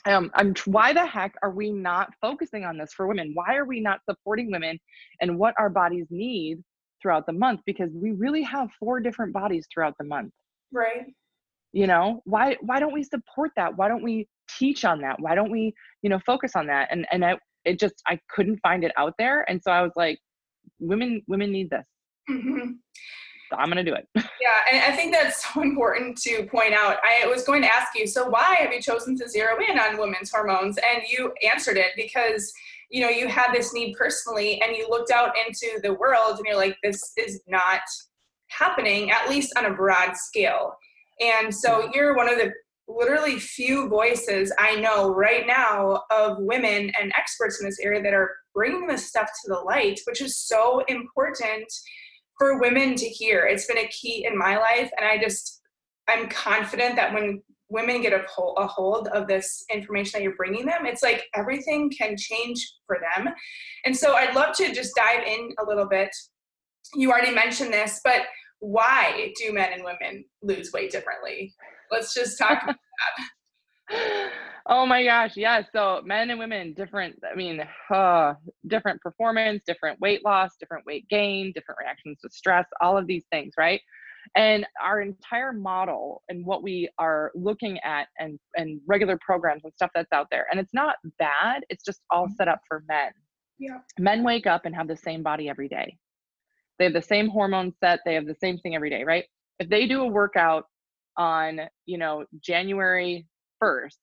um, 0.05 0.31
I'm 0.35 0.55
why 0.65 0.93
the 0.93 1.07
heck 1.07 1.35
are 1.43 1.51
we 1.51 1.71
not 1.71 2.11
focusing 2.21 2.65
on 2.65 2.77
this 2.77 2.93
for 2.93 3.07
women? 3.07 3.33
Why 3.35 3.57
are 3.57 3.65
we 3.65 3.81
not 3.81 4.01
supporting 4.09 4.51
women 4.51 4.79
and 5.21 5.39
what 5.39 5.55
our 5.59 5.71
bodies 5.71 6.07
need 6.11 6.63
throughout 7.01 7.27
the 7.27 7.33
month? 7.33 7.61
Because 7.67 7.91
we 7.95 8.13
really 8.13 8.43
have 8.43 8.69
four 8.81 9.01
different 9.01 9.33
bodies 9.33 9.67
throughout 9.73 9.95
the 9.99 10.05
month. 10.05 10.33
Right. 10.73 11.07
You 11.73 11.87
know, 11.87 12.21
why 12.25 12.57
why 12.61 12.81
don't 12.81 12.93
we 12.93 13.05
support 13.05 13.53
that? 13.57 13.77
Why 13.77 13.89
don't 13.89 14.03
we 14.03 14.29
teach 14.59 14.85
on 14.85 15.01
that? 15.03 15.21
Why 15.21 15.35
don't 15.35 15.51
we, 15.51 15.73
you 16.03 16.11
know, 16.11 16.19
focus 16.27 16.53
on 16.57 16.67
that? 16.67 16.89
And 16.91 17.07
and 17.13 17.25
I 17.25 17.39
it 17.65 17.79
just 17.79 17.95
I 18.07 18.19
couldn't 18.29 18.59
find 18.59 18.85
it 18.85 18.93
out 18.97 19.15
there. 19.19 19.49
And 19.49 19.63
so 19.63 19.71
I 19.71 19.83
was 19.83 19.93
like, 19.95 20.19
women 20.81 21.23
women 21.29 21.53
need 21.53 21.71
this. 21.71 21.87
Mm-hmm. 22.29 22.73
I'm 23.57 23.71
going 23.71 23.85
to 23.85 23.91
do 23.91 23.97
it. 23.97 24.09
yeah, 24.15 24.73
and 24.73 24.83
I 24.83 24.97
think 24.97 25.13
that's 25.13 25.53
so 25.53 25.63
important 25.63 26.19
to 26.23 26.47
point 26.51 26.75
out. 26.75 26.97
I 27.05 27.27
was 27.27 27.45
going 27.45 27.63
to 27.63 27.73
ask 27.73 27.89
you, 27.97 28.07
so 28.07 28.29
why 28.29 28.57
have 28.61 28.73
you 28.73 28.81
chosen 28.81 29.17
to 29.19 29.29
zero 29.29 29.57
in 29.69 29.79
on 29.79 29.99
women's 29.99 30.31
hormones? 30.31 30.79
And 30.79 31.03
you 31.09 31.33
answered 31.43 31.77
it 31.77 31.93
because 31.97 32.53
you 32.91 33.03
know 33.03 33.09
you 33.09 33.29
had 33.29 33.53
this 33.53 33.73
need 33.73 33.97
personally, 33.97 34.61
and 34.63 34.77
you 34.77 34.89
looked 34.89 35.11
out 35.11 35.33
into 35.47 35.81
the 35.83 35.95
world, 35.95 36.37
and 36.39 36.47
you're 36.47 36.57
like, 36.57 36.77
this 36.83 37.13
is 37.17 37.41
not 37.47 37.81
happening, 38.49 39.11
at 39.11 39.29
least 39.29 39.53
on 39.57 39.67
a 39.67 39.75
broad 39.75 40.17
scale. 40.17 40.75
And 41.21 41.55
so 41.55 41.83
mm-hmm. 41.83 41.91
you're 41.95 42.17
one 42.17 42.29
of 42.29 42.39
the 42.39 42.53
literally 42.89 43.39
few 43.39 43.89
voices 43.89 44.53
I 44.59 44.77
know 44.77 45.15
right 45.15 45.47
now 45.47 46.03
of 46.11 46.37
women 46.41 46.93
and 47.01 47.13
experts 47.17 47.61
in 47.61 47.67
this 47.67 47.79
area 47.81 48.03
that 48.03 48.15
are 48.15 48.31
bringing 48.55 48.87
this 48.87 49.09
stuff 49.09 49.27
to 49.27 49.49
the 49.49 49.59
light, 49.59 50.01
which 50.07 50.21
is 50.21 50.37
so 50.37 50.85
important 50.89 51.73
for 52.43 52.59
women 52.59 52.97
to 52.97 53.07
hear. 53.07 53.47
It's 53.47 53.67
been 53.67 53.79
a 53.79 53.87
key 53.87 54.27
in 54.29 54.37
my 54.37 54.59
life, 54.59 54.91
and 54.99 55.07
I 55.07 55.17
just 55.17 55.61
I'm 56.09 56.29
confident 56.29 56.97
that 56.97 57.15
when 57.15 57.41
women 57.69 58.03
get 58.03 58.13
a 58.13 58.25
hold, 58.29 58.59
a 58.59 58.67
hold 58.67 59.07
of 59.09 59.29
this 59.29 59.65
information 59.73 60.19
that 60.19 60.25
you're 60.25 60.35
bringing 60.35 60.67
them, 60.67 60.85
it's 60.85 61.05
like 61.05 61.29
everything 61.37 61.89
can 61.89 62.17
change 62.17 62.75
for 62.85 62.99
them. 62.99 63.33
And 63.85 63.97
so 63.97 64.15
I'd 64.15 64.35
love 64.35 64.57
to 64.57 64.75
just 64.75 64.97
dive 64.97 65.25
in 65.25 65.55
a 65.61 65.65
little 65.65 65.87
bit. 65.87 66.11
You 66.97 67.13
already 67.13 67.33
mentioned 67.33 67.73
this, 67.73 68.01
but 68.03 68.23
why 68.59 69.33
do 69.41 69.53
men 69.53 69.73
and 69.73 69.85
women 69.85 70.25
lose 70.43 70.73
weight 70.73 70.91
differently? 70.91 71.55
Let's 71.93 72.13
just 72.13 72.39
talk 72.39 72.61
about 72.65 72.77
that. 73.89 74.31
oh 74.69 74.87
my 74.87 75.05
gosh 75.05 75.37
yeah 75.37 75.63
so 75.73 76.01
men 76.05 76.31
and 76.31 76.39
women 76.39 76.73
different 76.75 77.19
i 77.31 77.35
mean 77.35 77.61
uh, 77.93 78.35
different 78.69 79.01
performance 79.01 79.63
different 79.67 79.99
weight 80.01 80.25
loss 80.25 80.51
different 80.59 80.85
weight 80.87 81.07
gain 81.09 81.53
different 81.55 81.79
reactions 81.79 82.19
to 82.21 82.29
stress 82.31 82.67
all 82.81 82.97
of 82.97 83.07
these 83.07 83.25
things 83.31 83.55
right? 83.59 83.81
And 84.37 84.65
our 84.83 85.01
entire 85.01 85.53
model 85.53 86.23
and 86.29 86.47
what 86.47 86.63
we 86.63 86.89
are 86.99 87.33
looking 87.35 87.79
at 87.81 88.07
and 88.19 88.39
and 88.57 88.81
regular 88.87 89.19
programs 89.21 89.65
and 89.65 89.73
stuff 89.75 89.91
that's 89.95 90.13
out 90.13 90.29
there 90.31 90.47
and 90.51 90.61
it's 90.61 90.73
not 90.73 90.97
bad 91.19 91.63
it's 91.69 91.85
just 91.85 92.01
all 92.11 92.29
set 92.37 92.49
up 92.49 92.61
for 92.69 92.85
men. 92.89 93.11
Yeah. 93.59 93.79
Men 93.99 94.23
wake 94.25 94.47
up 94.47 94.65
and 94.65 94.75
have 94.75 94.89
the 94.89 94.97
same 94.97 95.23
body 95.23 95.49
every 95.49 95.69
day. 95.69 95.97
They 96.79 96.85
have 96.85 96.95
the 96.95 97.03
same 97.03 97.29
hormone 97.29 97.73
set 97.81 98.01
they 98.05 98.15
have 98.15 98.27
the 98.27 98.37
same 98.41 98.59
thing 98.59 98.75
every 98.75 98.91
day 98.91 99.05
right? 99.05 99.25
If 99.59 99.69
they 99.69 99.87
do 99.87 100.03
a 100.03 100.07
workout 100.07 100.67
on 101.19 101.61
you 101.85 101.99
know 101.99 102.25
january 102.41 103.27
1st 103.63 103.99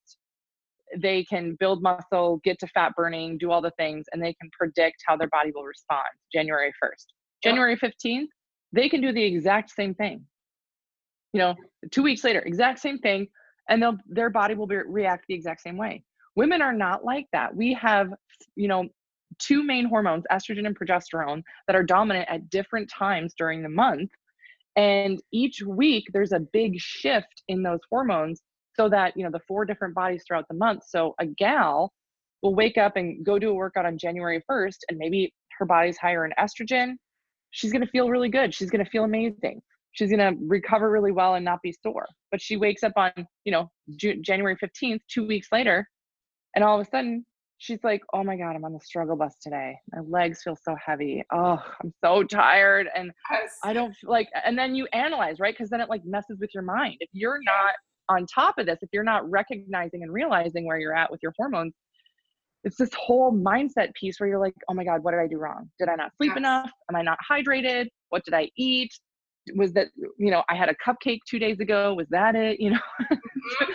they 0.98 1.24
can 1.24 1.56
build 1.60 1.82
muscle, 1.82 2.40
get 2.44 2.60
to 2.60 2.68
fat 2.68 2.94
burning, 2.96 3.38
do 3.38 3.52
all 3.52 3.62
the 3.62 3.72
things, 3.72 4.06
and 4.12 4.22
they 4.22 4.34
can 4.34 4.50
predict 4.58 4.98
how 5.06 5.16
their 5.16 5.30
body 5.30 5.52
will 5.54 5.64
respond 5.64 6.08
January 6.34 6.72
1st. 6.84 7.06
January 7.44 7.78
15th, 7.78 8.28
they 8.74 8.90
can 8.90 9.02
do 9.02 9.12
the 9.12 9.24
exact 9.24 9.72
same 9.72 9.94
thing. 9.96 10.26
You 11.34 11.40
know, 11.40 11.56
two 11.92 12.04
weeks 12.04 12.24
later, 12.24 12.42
exact 12.42 12.80
same 12.80 12.98
thing, 13.00 13.28
and 13.70 13.82
they'll 13.82 13.98
their 14.08 14.30
body 14.30 14.56
will 14.56 14.68
be, 14.68 14.78
react 14.78 15.26
the 15.28 15.36
exact 15.36 15.62
same 15.62 15.78
way. 15.78 16.04
Women 16.36 16.62
are 16.62 16.74
not 16.74 17.04
like 17.04 17.28
that. 17.34 17.56
We 17.56 17.74
have, 17.74 18.10
you 18.56 18.68
know, 18.68 18.88
two 19.38 19.64
main 19.64 19.86
hormones, 19.86 20.24
estrogen 20.32 20.66
and 20.66 20.78
progesterone, 20.78 21.44
that 21.68 21.76
are 21.76 21.84
dominant 21.84 22.28
at 22.30 22.50
different 22.50 22.90
times 22.90 23.34
during 23.38 23.62
the 23.62 23.70
month. 23.70 24.10
And 24.76 25.22
each 25.32 25.62
week 25.62 26.06
there's 26.14 26.32
a 26.32 26.40
big 26.40 26.74
shift 26.78 27.44
in 27.48 27.64
those 27.64 27.80
hormones 27.90 28.42
so 28.80 28.88
that, 28.88 29.12
you 29.18 29.24
know, 29.26 29.32
the 29.32 29.42
four 29.46 29.66
different 29.66 29.94
bodies 29.94 30.24
throughout 30.26 30.46
the 30.50 30.56
month. 30.56 30.84
So 30.88 31.14
a 31.20 31.26
gal 31.26 31.92
will 32.42 32.56
wake 32.56 32.78
up 32.78 32.96
and 32.96 33.26
go 33.26 33.38
do 33.38 33.50
a 33.50 33.54
workout 33.54 33.86
on 33.86 33.98
January 33.98 34.42
1st 34.50 34.78
and 34.88 34.98
maybe 34.98 35.34
her 35.58 35.66
body's 35.66 35.98
higher 35.98 36.26
in 36.26 36.32
estrogen. 36.40 36.94
She's 37.52 37.74
going 37.74 37.84
to 37.84 37.92
feel 37.92 38.10
really 38.10 38.30
good. 38.30 38.54
She's 38.54 38.70
going 38.70 38.84
to 38.84 38.90
feel 38.90 39.04
amazing. 39.04 39.62
She's 39.92 40.10
going 40.10 40.20
to 40.20 40.40
recover 40.48 40.90
really 40.90 41.12
well 41.12 41.36
and 41.36 41.44
not 41.44 41.60
be 41.62 41.76
sore. 41.84 42.06
But 42.32 42.42
she 42.42 42.56
wakes 42.56 42.84
up 42.84 42.94
on, 42.96 43.12
you 43.44 43.52
know, 43.52 43.70
January 43.98 44.56
15th, 44.56 45.00
2 45.14 45.28
weeks 45.28 45.48
later, 45.52 45.86
and 46.56 46.64
all 46.64 46.80
of 46.80 46.88
a 46.88 46.90
sudden 46.90 47.26
she's 47.58 47.80
like, 47.84 48.02
"Oh 48.14 48.24
my 48.24 48.38
god, 48.38 48.56
I'm 48.56 48.64
on 48.64 48.74
the 48.74 48.80
struggle 48.80 49.18
bus 49.18 49.36
today. 49.44 49.76
My 49.92 50.02
legs 50.08 50.42
feel 50.42 50.56
so 50.56 50.76
heavy. 50.84 51.24
Oh, 51.34 51.62
I'm 51.84 51.94
so 52.04 52.24
tired 52.24 52.88
and 52.96 53.12
yes. 53.30 53.58
I 53.64 53.74
don't 53.74 53.94
like 54.04 54.30
and 54.46 54.58
then 54.58 54.74
you 54.76 54.88
analyze, 54.94 55.40
right? 55.40 55.58
Cuz 55.58 55.70
then 55.70 55.82
it 55.82 55.90
like 55.90 56.02
messes 56.06 56.40
with 56.40 56.52
your 56.54 56.64
mind. 56.64 56.96
If 57.02 57.10
you're 57.12 57.40
not 57.44 57.74
on 58.10 58.26
top 58.26 58.58
of 58.58 58.66
this, 58.66 58.80
if 58.82 58.90
you're 58.92 59.04
not 59.04 59.30
recognizing 59.30 60.04
and 60.04 60.12
realizing 60.12 60.66
where 60.66 60.80
you're 60.80 60.96
at 60.96 61.12
with 61.12 61.20
your 61.22 61.34
hormones, 61.38 61.74
it's 62.64 62.78
this 62.78 62.90
whole 62.94 63.32
mindset 63.32 63.94
piece 63.94 64.20
where 64.20 64.28
you're 64.28 64.40
like, 64.40 64.54
oh 64.68 64.74
my 64.74 64.84
God, 64.84 65.04
what 65.04 65.12
did 65.12 65.20
I 65.22 65.28
do 65.28 65.38
wrong? 65.38 65.70
Did 65.80 65.88
I 65.90 65.96
not 65.96 66.12
sleep 66.18 66.32
yes. 66.32 66.38
enough? 66.38 66.72
Am 66.90 66.96
I 66.96 67.02
not 67.02 67.18
hydrated? 67.30 67.88
What 68.10 68.26
did 68.26 68.34
I 68.34 68.50
eat? 68.58 68.92
Was 69.56 69.72
that, 69.74 69.88
you 69.96 70.30
know, 70.30 70.44
I 70.50 70.56
had 70.56 70.70
a 70.70 70.76
cupcake 70.86 71.20
two 71.28 71.40
days 71.40 71.60
ago. 71.60 71.94
Was 71.94 72.08
that 72.10 72.36
it? 72.36 72.60
You 72.70 72.72
know, 72.72 72.80
mm-hmm. 73.02 73.72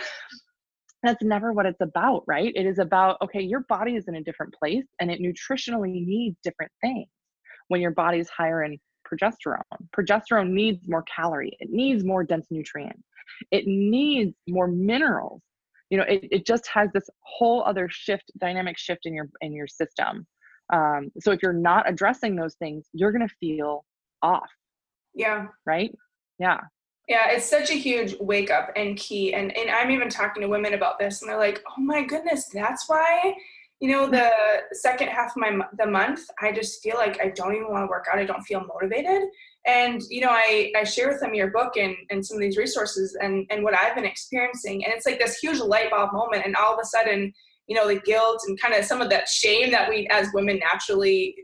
that's 1.03 1.23
never 1.23 1.51
what 1.53 1.65
it's 1.65 1.81
about, 1.81 2.23
right? 2.27 2.51
It 2.55 2.65
is 2.65 2.77
about, 2.77 3.17
okay, 3.23 3.41
your 3.41 3.61
body 3.67 3.95
is 3.95 4.07
in 4.07 4.15
a 4.15 4.23
different 4.23 4.53
place 4.53 4.85
and 4.99 5.09
it 5.09 5.19
nutritionally 5.19 6.05
needs 6.05 6.37
different 6.43 6.71
things 6.81 7.07
when 7.69 7.81
your 7.81 7.91
body 7.91 8.19
is 8.19 8.29
higher 8.29 8.63
in 8.63 8.77
progesterone. 9.09 9.61
Progesterone 9.95 10.49
needs 10.49 10.87
more 10.87 11.03
calorie, 11.03 11.55
it 11.59 11.69
needs 11.69 12.03
more 12.03 12.23
dense 12.23 12.47
nutrients, 12.49 13.03
it 13.51 13.65
needs 13.67 14.35
more 14.47 14.67
minerals. 14.67 15.41
You 15.89 15.99
know 15.99 16.05
it, 16.05 16.27
it 16.31 16.45
just 16.45 16.67
has 16.67 16.89
this 16.93 17.07
whole 17.21 17.63
other 17.63 17.87
shift 17.89 18.31
dynamic 18.39 18.77
shift 18.77 19.05
in 19.05 19.13
your 19.13 19.29
in 19.41 19.53
your 19.53 19.67
system. 19.67 20.25
Um, 20.73 21.11
so 21.19 21.31
if 21.31 21.43
you're 21.43 21.53
not 21.53 21.87
addressing 21.87 22.35
those 22.35 22.55
things 22.55 22.87
you're 22.93 23.11
going 23.11 23.27
to 23.27 23.35
feel 23.39 23.85
off. 24.23 24.49
Yeah. 25.13 25.47
Right? 25.65 25.93
Yeah. 26.39 26.59
Yeah 27.07 27.29
it's 27.29 27.47
such 27.47 27.69
a 27.69 27.75
huge 27.75 28.15
wake 28.19 28.49
up 28.49 28.71
and 28.75 28.97
key. 28.97 29.35
And 29.35 29.55
and 29.55 29.69
i'm 29.69 29.91
even 29.91 30.09
talking 30.09 30.41
to 30.41 30.49
women 30.49 30.73
about 30.73 30.97
this 30.97 31.21
and 31.21 31.29
they're 31.29 31.37
like 31.37 31.63
oh 31.69 31.81
my 31.81 32.03
goodness 32.03 32.49
that's 32.51 32.89
why 32.89 33.35
you 33.81 33.91
know 33.91 34.09
the 34.09 34.31
second 34.71 35.09
half 35.09 35.31
of 35.31 35.37
my 35.37 35.59
the 35.77 35.85
month 35.85 36.21
i 36.41 36.51
just 36.51 36.81
feel 36.81 36.95
like 36.95 37.19
i 37.21 37.29
don't 37.29 37.53
even 37.53 37.69
want 37.69 37.83
to 37.83 37.89
work 37.89 38.05
out 38.11 38.19
i 38.19 38.25
don't 38.25 38.43
feel 38.43 38.65
motivated. 38.65 39.23
And 39.67 40.01
you 40.09 40.21
know 40.21 40.29
i 40.29 40.71
i 40.77 40.83
share 40.83 41.09
with 41.09 41.19
them 41.19 41.33
your 41.33 41.51
book 41.51 41.75
and 41.75 41.95
and 42.09 42.25
some 42.25 42.37
of 42.37 42.41
these 42.41 42.57
resources 42.57 43.17
and 43.21 43.45
and 43.49 43.63
what 43.63 43.77
i've 43.77 43.95
been 43.95 44.05
experiencing 44.05 44.85
and 44.85 44.93
it's 44.93 45.05
like 45.05 45.19
this 45.19 45.39
huge 45.39 45.59
light 45.59 45.89
bulb 45.89 46.13
moment 46.13 46.43
and 46.45 46.55
all 46.55 46.73
of 46.73 46.79
a 46.81 46.85
sudden 46.85 47.33
you 47.67 47.75
know 47.75 47.87
the 47.87 47.99
guilt 47.99 48.39
and 48.47 48.59
kind 48.61 48.73
of 48.73 48.85
some 48.85 49.01
of 49.01 49.09
that 49.09 49.27
shame 49.27 49.71
that 49.71 49.89
we 49.89 50.07
as 50.11 50.27
women 50.33 50.59
naturally 50.59 51.35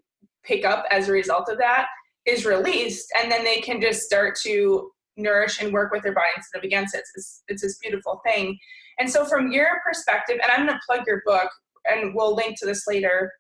pick 0.43 0.63
up 0.63 0.85
as 0.91 1.09
a 1.09 1.11
result 1.11 1.49
of 1.49 1.57
that 1.57 1.87
is 2.25 2.45
released 2.45 3.11
and 3.19 3.31
then 3.31 3.43
they 3.43 3.59
can 3.59 3.81
just 3.81 4.01
start 4.01 4.37
to 4.43 4.91
nourish 5.17 5.61
and 5.61 5.73
work 5.73 5.91
with 5.91 6.03
their 6.03 6.13
body 6.13 6.29
instead 6.37 6.59
of 6.59 6.63
against 6.63 6.95
it. 6.95 7.03
It's, 7.15 7.43
it's 7.47 7.61
this 7.61 7.77
beautiful 7.79 8.21
thing. 8.25 8.57
And 8.97 9.09
so 9.09 9.25
from 9.25 9.51
your 9.51 9.67
perspective 9.85 10.37
and 10.41 10.51
i'm 10.51 10.67
going 10.67 10.77
to 10.77 10.81
plug 10.87 11.05
your 11.07 11.21
book 11.25 11.49
and 11.85 12.13
we'll 12.15 12.35
link 12.35 12.57
to 12.59 12.65
this 12.65 12.85
later. 12.87 13.31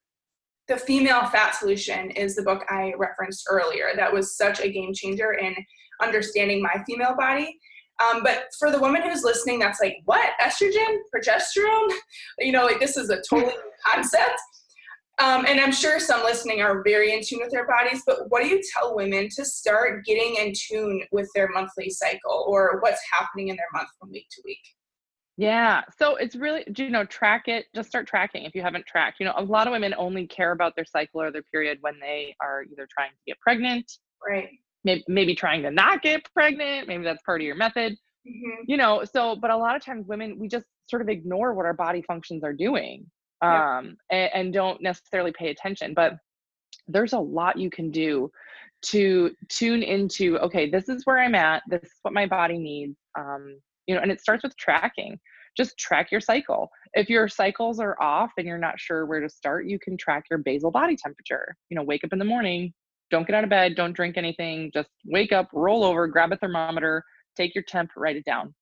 The 0.67 0.77
female 0.77 1.25
fat 1.25 1.55
solution 1.55 2.11
is 2.11 2.35
the 2.35 2.43
book 2.43 2.63
i 2.69 2.93
referenced 2.97 3.45
earlier. 3.49 3.89
That 3.95 4.13
was 4.13 4.37
such 4.37 4.61
a 4.61 4.71
game 4.71 4.93
changer 4.93 5.33
in 5.33 5.55
understanding 6.01 6.61
my 6.61 6.83
female 6.87 7.15
body. 7.17 7.57
Um, 8.01 8.23
but 8.23 8.45
for 8.57 8.71
the 8.71 8.79
woman 8.79 9.03
who's 9.03 9.23
listening 9.23 9.59
that's 9.59 9.81
like 9.81 9.97
what? 10.05 10.31
Estrogen? 10.41 10.97
Progesterone? 11.13 11.91
You 12.39 12.51
know 12.51 12.65
like 12.65 12.79
this 12.79 12.97
is 12.97 13.09
a 13.09 13.21
totally 13.29 13.53
concept. 13.85 14.39
Um, 15.19 15.45
and 15.45 15.59
i'm 15.59 15.73
sure 15.73 15.99
some 15.99 16.23
listening 16.23 16.61
are 16.61 16.81
very 16.83 17.13
in 17.13 17.21
tune 17.21 17.41
with 17.41 17.51
their 17.51 17.67
bodies 17.67 18.01
but 18.07 18.29
what 18.29 18.41
do 18.41 18.47
you 18.47 18.61
tell 18.73 18.95
women 18.95 19.27
to 19.35 19.45
start 19.45 20.03
getting 20.05 20.35
in 20.35 20.53
tune 20.55 21.03
with 21.11 21.29
their 21.35 21.49
monthly 21.49 21.89
cycle 21.89 22.45
or 22.47 22.79
what's 22.79 23.01
happening 23.11 23.49
in 23.49 23.57
their 23.57 23.67
month 23.73 23.89
from 23.99 24.09
week 24.09 24.25
to 24.31 24.41
week 24.45 24.61
yeah. 25.41 25.81
So 25.97 26.17
it's 26.17 26.35
really, 26.35 26.63
you 26.77 26.91
know, 26.91 27.03
track 27.03 27.47
it, 27.47 27.65
just 27.73 27.89
start 27.89 28.07
tracking 28.07 28.43
if 28.43 28.53
you 28.53 28.61
haven't 28.61 28.85
tracked. 28.85 29.19
You 29.19 29.25
know, 29.25 29.33
a 29.35 29.43
lot 29.43 29.65
of 29.65 29.71
women 29.71 29.95
only 29.97 30.27
care 30.27 30.51
about 30.51 30.75
their 30.75 30.85
cycle 30.85 31.19
or 31.19 31.31
their 31.31 31.41
period 31.41 31.79
when 31.81 31.99
they 31.99 32.35
are 32.39 32.61
either 32.61 32.87
trying 32.91 33.09
to 33.09 33.17
get 33.25 33.39
pregnant, 33.39 33.91
right? 34.27 34.49
Maybe, 34.83 35.03
maybe 35.07 35.33
trying 35.33 35.63
to 35.63 35.71
not 35.71 36.03
get 36.03 36.31
pregnant. 36.31 36.87
Maybe 36.87 37.03
that's 37.03 37.23
part 37.23 37.41
of 37.41 37.45
your 37.45 37.55
method. 37.55 37.93
Mm-hmm. 37.93 38.65
You 38.67 38.77
know, 38.77 39.03
so, 39.03 39.35
but 39.35 39.49
a 39.49 39.57
lot 39.57 39.75
of 39.75 39.83
times 39.83 40.07
women, 40.07 40.37
we 40.37 40.47
just 40.47 40.67
sort 40.87 41.01
of 41.01 41.09
ignore 41.09 41.55
what 41.55 41.65
our 41.65 41.73
body 41.73 42.03
functions 42.03 42.43
are 42.43 42.53
doing 42.53 43.09
um, 43.41 43.97
and, 44.11 44.29
and 44.35 44.53
don't 44.53 44.79
necessarily 44.79 45.31
pay 45.31 45.49
attention. 45.49 45.95
But 45.95 46.17
there's 46.87 47.13
a 47.13 47.19
lot 47.19 47.57
you 47.57 47.71
can 47.71 47.89
do 47.89 48.29
to 48.83 49.31
tune 49.47 49.83
into 49.83 50.39
okay 50.39 50.67
this 50.67 50.89
is 50.89 51.05
where 51.05 51.19
i'm 51.19 51.35
at 51.35 51.61
this 51.67 51.83
is 51.83 51.99
what 52.01 52.15
my 52.15 52.25
body 52.25 52.57
needs 52.57 52.97
um, 53.15 53.59
you 53.87 53.95
know 53.95 54.01
and 54.01 54.11
it 54.11 54.21
starts 54.21 54.43
with 54.43 54.55
tracking. 54.57 55.19
Just 55.57 55.77
track 55.77 56.11
your 56.11 56.21
cycle. 56.21 56.69
If 56.93 57.09
your 57.09 57.27
cycles 57.27 57.79
are 57.79 58.01
off 58.01 58.31
and 58.37 58.47
you're 58.47 58.57
not 58.57 58.79
sure 58.79 59.05
where 59.05 59.19
to 59.19 59.29
start 59.29 59.67
you 59.67 59.79
can 59.79 59.97
track 59.97 60.25
your 60.29 60.39
basal 60.39 60.71
body 60.71 60.95
temperature. 60.95 61.55
You 61.69 61.77
know 61.77 61.83
wake 61.83 62.03
up 62.03 62.13
in 62.13 62.19
the 62.19 62.25
morning 62.25 62.73
don't 63.09 63.27
get 63.27 63.35
out 63.35 63.43
of 63.43 63.49
bed 63.49 63.75
don't 63.75 63.93
drink 63.93 64.17
anything 64.17 64.71
just 64.73 64.89
wake 65.05 65.33
up 65.33 65.49
roll 65.53 65.83
over 65.83 66.07
grab 66.07 66.31
a 66.31 66.37
thermometer 66.37 67.03
take 67.35 67.53
your 67.53 67.63
temp 67.65 67.91
write 67.97 68.15
it 68.15 68.23
down 68.23 68.53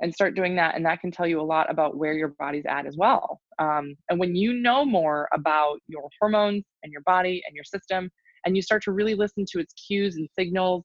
and 0.00 0.12
start 0.12 0.34
doing 0.34 0.56
that 0.56 0.76
and 0.76 0.84
that 0.84 1.00
can 1.00 1.10
tell 1.10 1.26
you 1.26 1.40
a 1.40 1.42
lot 1.42 1.70
about 1.70 1.96
where 1.96 2.14
your 2.14 2.34
body's 2.38 2.66
at 2.68 2.86
as 2.86 2.96
well. 2.96 3.40
Um, 3.58 3.94
and 4.10 4.18
when 4.18 4.34
you 4.34 4.52
know 4.54 4.84
more 4.84 5.28
about 5.32 5.78
your 5.86 6.08
hormones 6.20 6.64
and 6.82 6.92
your 6.92 7.02
body 7.02 7.42
and 7.46 7.54
your 7.54 7.64
system 7.64 8.10
and 8.44 8.56
you 8.56 8.62
start 8.62 8.82
to 8.84 8.92
really 8.92 9.14
listen 9.14 9.44
to 9.52 9.60
its 9.60 9.72
cues 9.74 10.16
and 10.16 10.28
signals 10.38 10.84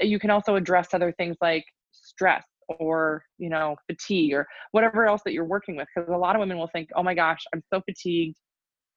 you 0.00 0.18
can 0.18 0.30
also 0.30 0.56
address 0.56 0.94
other 0.94 1.12
things 1.12 1.36
like 1.40 1.64
stress 1.92 2.44
or 2.78 3.24
you 3.38 3.48
know 3.48 3.76
fatigue 3.86 4.32
or 4.32 4.46
whatever 4.72 5.06
else 5.06 5.22
that 5.24 5.32
you're 5.32 5.44
working 5.44 5.76
with 5.76 5.86
because 5.94 6.08
a 6.08 6.16
lot 6.16 6.36
of 6.36 6.40
women 6.40 6.58
will 6.58 6.68
think 6.68 6.88
oh 6.96 7.02
my 7.02 7.14
gosh 7.14 7.40
i'm 7.52 7.62
so 7.72 7.80
fatigued 7.82 8.36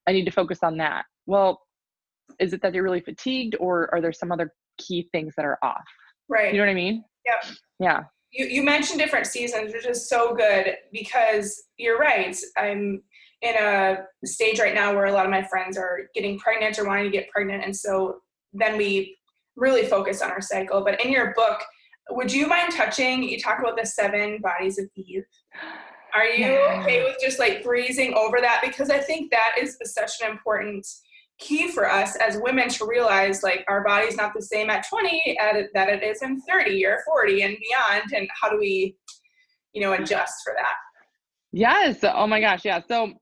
i 0.07 0.11
need 0.11 0.25
to 0.25 0.31
focus 0.31 0.59
on 0.63 0.77
that. 0.77 1.05
Well 1.25 1.61
is 2.39 2.53
it 2.53 2.61
that 2.61 2.73
you're 2.73 2.83
really 2.83 3.01
fatigued 3.01 3.55
or 3.59 3.93
are 3.93 4.01
there 4.01 4.11
some 4.11 4.31
other 4.31 4.53
key 4.77 5.07
things 5.11 5.33
that 5.37 5.45
are 5.45 5.57
off? 5.63 5.85
Right. 6.29 6.53
you 6.53 6.59
know 6.59 6.65
what 6.65 6.71
i 6.71 6.75
mean? 6.75 7.03
Yeah 7.25 7.51
yeah. 7.79 8.03
You, 8.31 8.45
you 8.45 8.63
mentioned 8.63 8.99
different 8.99 9.27
seasons 9.27 9.73
which 9.73 9.85
is 9.85 10.09
so 10.09 10.35
good 10.35 10.75
because 10.91 11.63
you're 11.77 11.97
right 11.97 12.35
i'm 12.57 13.01
in 13.41 13.55
a 13.55 13.97
stage 14.25 14.59
right 14.59 14.73
now 14.73 14.93
where 14.93 15.05
a 15.05 15.11
lot 15.11 15.25
of 15.25 15.31
my 15.31 15.43
friends 15.43 15.77
are 15.77 16.09
getting 16.15 16.39
pregnant 16.39 16.79
or 16.79 16.85
wanting 16.85 17.05
to 17.05 17.11
get 17.11 17.29
pregnant 17.29 17.63
and 17.63 17.75
so 17.75 18.21
then 18.53 18.77
we 18.77 19.15
really 19.55 19.85
focus 19.85 20.21
on 20.21 20.31
our 20.31 20.41
cycle 20.41 20.83
but 20.83 21.03
in 21.03 21.11
your 21.11 21.33
book 21.35 21.61
would 22.09 22.31
you 22.31 22.47
mind 22.47 22.73
touching? 22.73 23.23
You 23.23 23.39
talk 23.39 23.59
about 23.59 23.77
the 23.77 23.85
seven 23.85 24.39
bodies 24.41 24.79
of 24.79 24.85
Eve. 24.95 25.25
Are 26.13 26.25
you 26.25 26.45
yeah. 26.45 26.79
okay 26.81 27.03
with 27.03 27.17
just 27.21 27.39
like 27.39 27.63
breezing 27.63 28.13
over 28.13 28.39
that? 28.41 28.61
Because 28.63 28.89
I 28.89 28.99
think 28.99 29.31
that 29.31 29.55
is 29.59 29.77
such 29.83 30.11
an 30.23 30.31
important 30.31 30.87
key 31.37 31.69
for 31.69 31.89
us 31.89 32.15
as 32.15 32.37
women 32.41 32.69
to 32.69 32.85
realize 32.85 33.43
like 33.43 33.63
our 33.67 33.83
body's 33.83 34.17
not 34.17 34.33
the 34.33 34.41
same 34.41 34.69
at 34.69 34.87
20 34.87 35.37
at, 35.39 35.67
that 35.73 35.89
it 35.89 36.01
is 36.01 36.21
in 36.23 36.41
30 36.41 36.85
or 36.85 36.99
40 37.05 37.41
and 37.43 37.57
beyond. 37.57 38.11
And 38.13 38.27
how 38.41 38.49
do 38.49 38.57
we, 38.57 38.95
you 39.73 39.81
know, 39.81 39.93
adjust 39.93 40.35
for 40.43 40.53
that? 40.55 40.73
Yes. 41.51 41.99
Oh 42.03 42.25
my 42.25 42.39
gosh. 42.39 42.65
Yeah. 42.65 42.81
So 42.87 43.13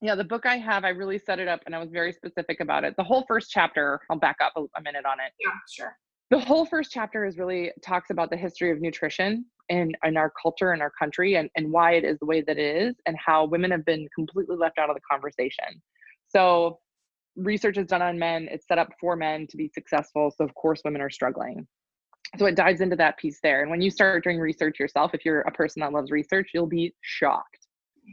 yeah, 0.00 0.14
the 0.14 0.24
book 0.24 0.46
I 0.46 0.56
have, 0.56 0.84
I 0.84 0.90
really 0.90 1.18
set 1.18 1.40
it 1.40 1.48
up 1.48 1.60
and 1.66 1.74
I 1.74 1.78
was 1.78 1.90
very 1.90 2.12
specific 2.12 2.60
about 2.60 2.84
it. 2.84 2.94
The 2.96 3.04
whole 3.04 3.24
first 3.26 3.50
chapter, 3.50 4.00
I'll 4.08 4.18
back 4.18 4.36
up 4.42 4.52
a, 4.56 4.60
a 4.78 4.82
minute 4.82 5.04
on 5.04 5.18
it. 5.20 5.32
Yeah, 5.40 5.50
sure 5.70 5.96
the 6.30 6.38
whole 6.38 6.64
first 6.64 6.92
chapter 6.92 7.24
is 7.24 7.38
really 7.38 7.72
talks 7.82 8.10
about 8.10 8.30
the 8.30 8.36
history 8.36 8.70
of 8.70 8.80
nutrition 8.80 9.44
in, 9.68 9.92
in 10.04 10.16
our 10.16 10.32
culture 10.40 10.72
and 10.72 10.80
our 10.80 10.92
country 10.96 11.34
and, 11.34 11.50
and 11.56 11.70
why 11.70 11.92
it 11.92 12.04
is 12.04 12.18
the 12.20 12.26
way 12.26 12.40
that 12.40 12.56
it 12.56 12.76
is 12.88 12.94
and 13.06 13.16
how 13.24 13.46
women 13.46 13.70
have 13.70 13.84
been 13.84 14.08
completely 14.14 14.56
left 14.56 14.78
out 14.78 14.88
of 14.88 14.94
the 14.94 15.02
conversation. 15.10 15.82
So 16.28 16.78
research 17.36 17.78
is 17.78 17.86
done 17.86 18.02
on 18.02 18.18
men. 18.18 18.48
It's 18.50 18.66
set 18.68 18.78
up 18.78 18.88
for 19.00 19.16
men 19.16 19.46
to 19.48 19.56
be 19.56 19.68
successful 19.74 20.32
so 20.36 20.44
of 20.44 20.54
course 20.54 20.82
women 20.84 21.00
are 21.00 21.10
struggling. 21.10 21.66
So 22.38 22.46
it 22.46 22.54
dives 22.54 22.80
into 22.80 22.96
that 22.96 23.18
piece 23.18 23.40
there 23.42 23.62
and 23.62 23.70
when 23.70 23.80
you 23.80 23.90
start 23.90 24.22
doing 24.22 24.38
research 24.38 24.78
yourself 24.78 25.12
if 25.14 25.24
you're 25.24 25.40
a 25.42 25.52
person 25.52 25.80
that 25.80 25.92
loves 25.92 26.12
research 26.12 26.50
you'll 26.54 26.66
be 26.66 26.94
shocked 27.00 27.66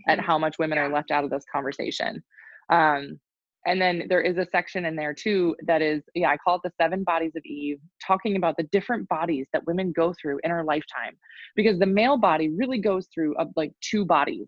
at 0.08 0.18
mm-hmm. 0.18 0.26
how 0.26 0.40
much 0.40 0.58
women 0.58 0.80
are 0.80 0.92
left 0.92 1.12
out 1.12 1.24
of 1.24 1.30
this 1.30 1.44
conversation. 1.52 2.24
Um, 2.72 3.20
and 3.68 3.82
then 3.82 4.04
there 4.10 4.22
is 4.22 4.38
a 4.38 4.48
section 4.52 4.86
in 4.86 4.96
there 4.96 5.14
too 5.14 5.56
that 5.66 5.82
is 5.82 6.02
yeah 6.16 6.30
i 6.30 6.38
call 6.38 6.56
it 6.56 6.62
the 6.64 6.72
seven 6.82 7.04
bodies 7.04 7.34
of 7.36 7.44
eve 7.46 7.78
talking 8.06 8.36
about 8.38 8.56
the 8.58 8.64
different 8.72 9.08
bodies 9.10 9.46
that 9.54 9.66
women 9.68 9.92
go 9.96 10.14
through 10.20 10.40
in 10.44 10.52
our 10.52 10.64
lifetime. 10.64 11.16
Because 11.56 11.78
the 11.78 11.86
male 11.86 12.18
body 12.18 12.50
really 12.50 12.80
goes 12.80 13.08
through 13.14 13.36
uh, 13.36 13.46
like 13.56 13.72
two 13.82 14.06
bodies 14.06 14.48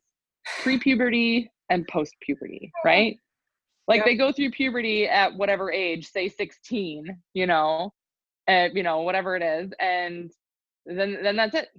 pre-puberty 0.61 1.51
and 1.69 1.87
post-puberty 1.87 2.71
right? 2.85 3.17
Like 3.87 4.05
they 4.05 4.15
go 4.15 4.31
through 4.31 4.51
puberty 4.51 5.07
at 5.07 5.35
whatever 5.35 5.71
age 5.71 6.07
say 6.09 6.29
16 6.29 7.05
you 7.33 7.47
know 7.47 7.91
uh, 8.47 8.69
you 8.73 8.83
know 8.83 9.01
whatever 9.01 9.35
it 9.35 9.43
is 9.43 9.71
and 9.79 10.31
then 10.85 11.17
then 11.21 11.35
that's 11.35 11.55
it. 11.55 11.69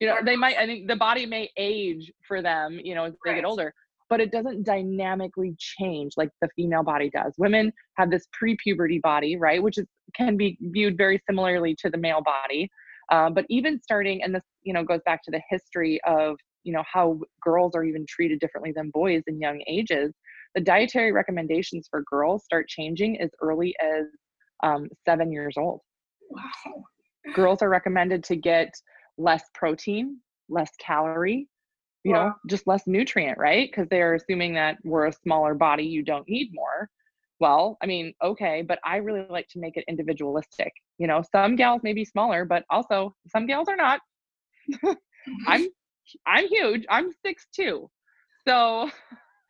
You 0.00 0.08
know 0.08 0.16
they 0.24 0.34
might 0.34 0.56
i 0.56 0.66
think 0.66 0.88
the 0.88 0.96
body 0.96 1.26
may 1.26 1.48
age 1.56 2.10
for 2.26 2.42
them 2.42 2.80
you 2.82 2.94
know 2.94 3.04
as 3.04 3.12
they 3.24 3.30
right. 3.30 3.36
get 3.36 3.44
older 3.44 3.72
but 4.12 4.20
it 4.20 4.30
doesn't 4.30 4.62
dynamically 4.62 5.54
change 5.58 6.12
like 6.18 6.28
the 6.42 6.48
female 6.54 6.82
body 6.82 7.08
does. 7.08 7.32
Women 7.38 7.72
have 7.96 8.10
this 8.10 8.26
pre-puberty 8.34 8.98
body 8.98 9.38
right 9.38 9.62
which 9.62 9.78
is 9.78 9.86
can 10.14 10.36
be 10.36 10.58
viewed 10.60 10.98
very 10.98 11.18
similarly 11.26 11.74
to 11.78 11.88
the 11.88 11.96
male 11.96 12.20
body 12.22 12.68
uh, 13.10 13.30
but 13.30 13.46
even 13.48 13.80
starting 13.80 14.22
and 14.22 14.34
this 14.34 14.42
you 14.64 14.74
know 14.74 14.84
goes 14.84 15.00
back 15.06 15.22
to 15.24 15.30
the 15.30 15.40
history 15.48 15.98
of 16.06 16.36
you 16.62 16.74
know 16.74 16.84
how 16.92 17.18
girls 17.40 17.74
are 17.74 17.84
even 17.84 18.04
treated 18.06 18.38
differently 18.38 18.70
than 18.76 18.90
boys 18.90 19.22
in 19.26 19.40
young 19.40 19.62
ages 19.66 20.12
the 20.54 20.60
dietary 20.60 21.10
recommendations 21.10 21.88
for 21.90 22.04
girls 22.10 22.44
start 22.44 22.68
changing 22.68 23.18
as 23.18 23.30
early 23.40 23.74
as 23.82 24.04
um, 24.62 24.88
seven 25.06 25.32
years 25.32 25.54
old. 25.56 25.80
Wow. 26.30 26.84
Girls 27.34 27.62
are 27.62 27.70
recommended 27.70 28.22
to 28.24 28.36
get 28.36 28.74
less 29.16 29.44
protein 29.54 30.18
less 30.52 30.70
calorie 30.78 31.48
you 32.04 32.12
know 32.12 32.32
just 32.48 32.66
less 32.66 32.82
nutrient 32.86 33.38
right? 33.38 33.70
Because 33.70 33.88
they're 33.88 34.14
assuming 34.14 34.54
that 34.54 34.78
we're 34.84 35.06
a 35.06 35.12
smaller 35.12 35.54
body 35.54 35.84
you 35.84 36.02
don't 36.02 36.28
need 36.28 36.50
more. 36.52 36.88
Well 37.40 37.76
i 37.82 37.86
mean 37.86 38.12
okay 38.22 38.62
but 38.62 38.78
i 38.84 38.96
really 38.98 39.26
like 39.28 39.48
to 39.48 39.58
make 39.58 39.76
it 39.76 39.84
individualistic 39.88 40.72
you 40.98 41.06
know? 41.06 41.22
Some 41.32 41.56
gals 41.56 41.82
may 41.82 41.92
be 41.92 42.04
smaller 42.04 42.44
but 42.44 42.64
also 42.70 43.14
some 43.28 43.46
gals 43.46 43.68
are 43.68 43.76
not. 43.76 44.00
Mm-hmm. 45.28 45.48
I'm 45.48 45.68
i'm 46.26 46.48
huge. 46.48 46.84
I'm 46.90 47.12
six 47.24 47.46
two. 47.54 47.88
So 48.46 48.90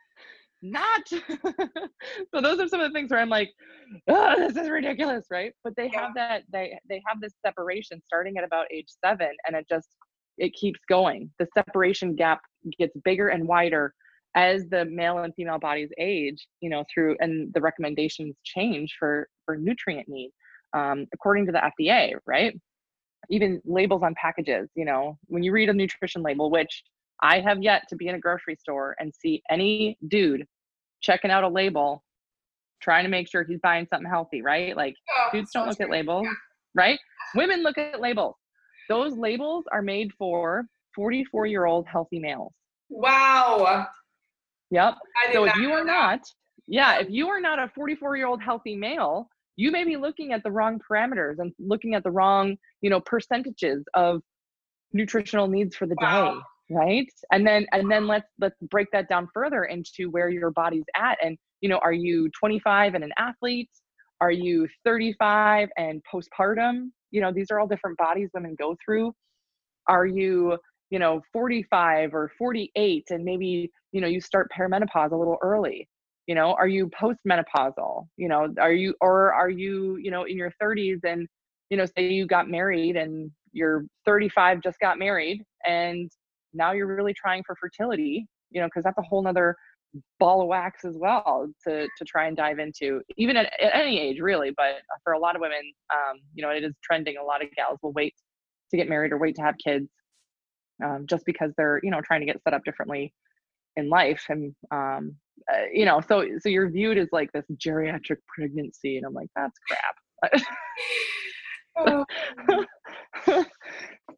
not 0.62 1.08
so 1.08 2.40
those 2.40 2.60
are 2.60 2.68
some 2.68 2.80
of 2.80 2.88
the 2.88 2.92
things 2.92 3.10
where 3.10 3.18
i'm 3.18 3.28
like 3.28 3.50
oh 4.08 4.36
this 4.38 4.56
is 4.56 4.70
ridiculous 4.70 5.26
right? 5.30 5.52
But 5.64 5.74
they 5.76 5.90
yeah. 5.92 6.02
have 6.02 6.14
that 6.14 6.42
they 6.52 6.78
they 6.88 7.02
have 7.06 7.20
this 7.20 7.32
separation 7.44 8.00
starting 8.04 8.38
at 8.38 8.44
about 8.44 8.66
age 8.72 8.88
seven 9.04 9.30
and 9.46 9.56
it 9.56 9.66
just 9.68 9.88
it 10.38 10.52
keeps 10.54 10.80
going 10.88 11.30
the 11.38 11.46
separation 11.54 12.14
gap 12.14 12.40
gets 12.78 12.96
bigger 13.04 13.28
and 13.28 13.46
wider 13.46 13.94
as 14.34 14.66
the 14.70 14.84
male 14.86 15.18
and 15.18 15.34
female 15.34 15.58
bodies 15.58 15.90
age 15.98 16.46
you 16.60 16.70
know 16.70 16.84
through 16.92 17.16
and 17.20 17.52
the 17.54 17.60
recommendations 17.60 18.34
change 18.44 18.96
for 18.98 19.28
for 19.44 19.56
nutrient 19.56 20.08
need 20.08 20.30
um, 20.74 21.06
according 21.12 21.44
to 21.46 21.52
the 21.52 21.70
fda 21.80 22.14
right 22.26 22.58
even 23.30 23.60
labels 23.64 24.02
on 24.02 24.14
packages 24.20 24.68
you 24.74 24.84
know 24.84 25.16
when 25.26 25.42
you 25.42 25.52
read 25.52 25.68
a 25.68 25.72
nutrition 25.72 26.22
label 26.22 26.50
which 26.50 26.82
I 27.22 27.40
have 27.40 27.62
yet 27.62 27.88
to 27.88 27.96
be 27.96 28.08
in 28.08 28.16
a 28.16 28.18
grocery 28.18 28.56
store 28.56 28.96
and 28.98 29.14
see 29.14 29.42
any 29.48 29.96
dude 30.08 30.44
checking 31.00 31.30
out 31.30 31.44
a 31.44 31.48
label, 31.48 32.02
trying 32.82 33.04
to 33.04 33.10
make 33.10 33.30
sure 33.30 33.44
he's 33.44 33.60
buying 33.62 33.86
something 33.88 34.10
healthy, 34.10 34.42
right? 34.42 34.76
Like 34.76 34.96
oh, 35.10 35.28
dudes 35.32 35.50
don't 35.54 35.68
look 35.68 35.80
at 35.80 35.88
labels, 35.88 36.24
yeah. 36.26 36.32
right? 36.74 36.98
Women 37.36 37.62
look 37.62 37.78
at 37.78 38.00
labels. 38.00 38.34
Those 38.88 39.16
labels 39.16 39.64
are 39.72 39.82
made 39.82 40.10
for 40.18 40.66
44 40.94 41.46
year 41.46 41.64
old 41.64 41.86
healthy 41.86 42.18
males. 42.18 42.52
Wow. 42.88 43.86
Yep. 44.70 44.94
So 45.32 45.44
if 45.44 45.56
you 45.56 45.70
are 45.72 45.84
not, 45.84 46.20
yeah, 46.66 46.98
if 46.98 47.10
you 47.10 47.28
are 47.28 47.40
not 47.40 47.58
a 47.58 47.70
44 47.74 48.16
year 48.16 48.26
old 48.26 48.42
healthy 48.42 48.76
male, 48.76 49.28
you 49.56 49.70
may 49.70 49.84
be 49.84 49.96
looking 49.96 50.32
at 50.32 50.42
the 50.42 50.50
wrong 50.50 50.80
parameters 50.90 51.38
and 51.38 51.52
looking 51.58 51.94
at 51.94 52.04
the 52.04 52.10
wrong, 52.10 52.56
you 52.80 52.90
know, 52.90 53.00
percentages 53.00 53.84
of 53.94 54.22
nutritional 54.92 55.48
needs 55.48 55.76
for 55.76 55.86
the 55.86 55.96
wow. 56.00 56.34
day 56.34 56.40
right 56.70 57.08
and 57.32 57.46
then 57.46 57.66
and 57.72 57.90
then 57.90 58.06
let's 58.06 58.28
let's 58.40 58.56
break 58.70 58.88
that 58.92 59.08
down 59.08 59.28
further 59.32 59.64
into 59.64 60.10
where 60.10 60.28
your 60.28 60.50
body's 60.50 60.84
at 60.96 61.18
and 61.22 61.36
you 61.60 61.68
know 61.68 61.78
are 61.78 61.92
you 61.92 62.30
25 62.38 62.94
and 62.94 63.04
an 63.04 63.12
athlete 63.18 63.70
are 64.20 64.30
you 64.30 64.68
35 64.84 65.68
and 65.76 66.02
postpartum 66.12 66.90
you 67.12 67.20
know 67.20 67.32
these 67.32 67.50
are 67.50 67.60
all 67.60 67.68
different 67.68 67.96
bodies 67.98 68.30
women 68.34 68.56
go 68.58 68.76
through. 68.84 69.14
Are 69.88 70.06
you 70.06 70.58
you 70.90 70.98
know 70.98 71.22
45 71.32 72.14
or 72.14 72.30
48 72.38 73.04
and 73.10 73.24
maybe 73.24 73.70
you 73.92 74.00
know 74.00 74.08
you 74.08 74.20
start 74.20 74.50
perimenopause 74.56 75.12
a 75.12 75.16
little 75.16 75.38
early? 75.42 75.88
You 76.26 76.34
know 76.34 76.54
are 76.54 76.68
you 76.68 76.90
postmenopausal? 76.90 78.06
You 78.16 78.28
know 78.28 78.48
are 78.58 78.72
you 78.72 78.94
or 79.00 79.32
are 79.32 79.50
you 79.50 79.96
you 80.02 80.10
know 80.10 80.24
in 80.24 80.36
your 80.36 80.52
30s 80.60 81.00
and 81.04 81.28
you 81.70 81.76
know 81.76 81.86
say 81.96 82.08
you 82.08 82.26
got 82.26 82.48
married 82.48 82.96
and 82.96 83.30
you're 83.52 83.84
35 84.06 84.62
just 84.62 84.78
got 84.80 84.98
married 84.98 85.42
and 85.66 86.10
now 86.54 86.72
you're 86.72 86.86
really 86.86 87.14
trying 87.14 87.42
for 87.46 87.54
fertility 87.56 88.26
you 88.50 88.60
know 88.60 88.66
because 88.66 88.84
that's 88.84 88.98
a 88.98 89.02
whole 89.02 89.22
nother 89.22 89.54
ball 90.18 90.40
of 90.40 90.48
wax 90.48 90.84
as 90.84 90.96
well 90.96 91.48
to 91.66 91.86
to 91.98 92.04
try 92.04 92.26
and 92.26 92.36
dive 92.36 92.58
into 92.58 93.02
even 93.16 93.36
at, 93.36 93.46
at 93.60 93.74
any 93.74 93.98
age 94.00 94.20
really 94.20 94.50
but 94.56 94.76
for 95.04 95.12
a 95.12 95.18
lot 95.18 95.36
of 95.36 95.42
women 95.42 95.60
um, 95.92 96.18
you 96.34 96.42
know 96.42 96.50
it 96.50 96.64
is 96.64 96.72
trending 96.82 97.16
a 97.18 97.22
lot 97.22 97.42
of 97.42 97.48
gals 97.56 97.78
will 97.82 97.92
wait 97.92 98.14
to 98.70 98.76
get 98.76 98.88
married 98.88 99.12
or 99.12 99.18
wait 99.18 99.34
to 99.34 99.42
have 99.42 99.54
kids 99.62 99.88
um, 100.82 101.04
just 101.06 101.24
because 101.26 101.52
they're 101.56 101.80
you 101.82 101.90
know 101.90 102.00
trying 102.00 102.20
to 102.20 102.26
get 102.26 102.40
set 102.42 102.54
up 102.54 102.64
differently 102.64 103.12
in 103.76 103.88
life 103.88 104.24
and 104.28 104.54
um, 104.70 105.14
uh, 105.52 105.64
you 105.72 105.84
know 105.84 106.00
so 106.00 106.26
so 106.38 106.48
you're 106.48 106.70
viewed 106.70 106.96
as 106.96 107.08
like 107.12 107.30
this 107.32 107.44
geriatric 107.56 108.16
pregnancy 108.34 108.96
and 108.96 109.06
i'm 109.06 109.14
like 109.14 109.28
that's 109.36 109.58
crap 109.68 110.42
oh. 111.78 112.04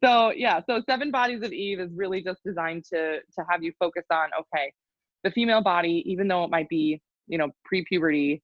so 0.03 0.31
yeah 0.31 0.61
so 0.67 0.81
seven 0.87 1.11
bodies 1.11 1.41
of 1.41 1.51
eve 1.51 1.79
is 1.79 1.89
really 1.95 2.21
just 2.21 2.39
designed 2.45 2.83
to 2.83 3.19
to 3.19 3.45
have 3.49 3.63
you 3.63 3.71
focus 3.79 4.05
on 4.11 4.29
okay 4.39 4.71
the 5.25 5.31
female 5.31 5.61
body 5.61 6.03
even 6.05 6.29
though 6.29 6.45
it 6.45 6.49
might 6.49 6.69
be 6.69 7.01
you 7.27 7.37
know 7.37 7.49
pre-puberty 7.65 8.41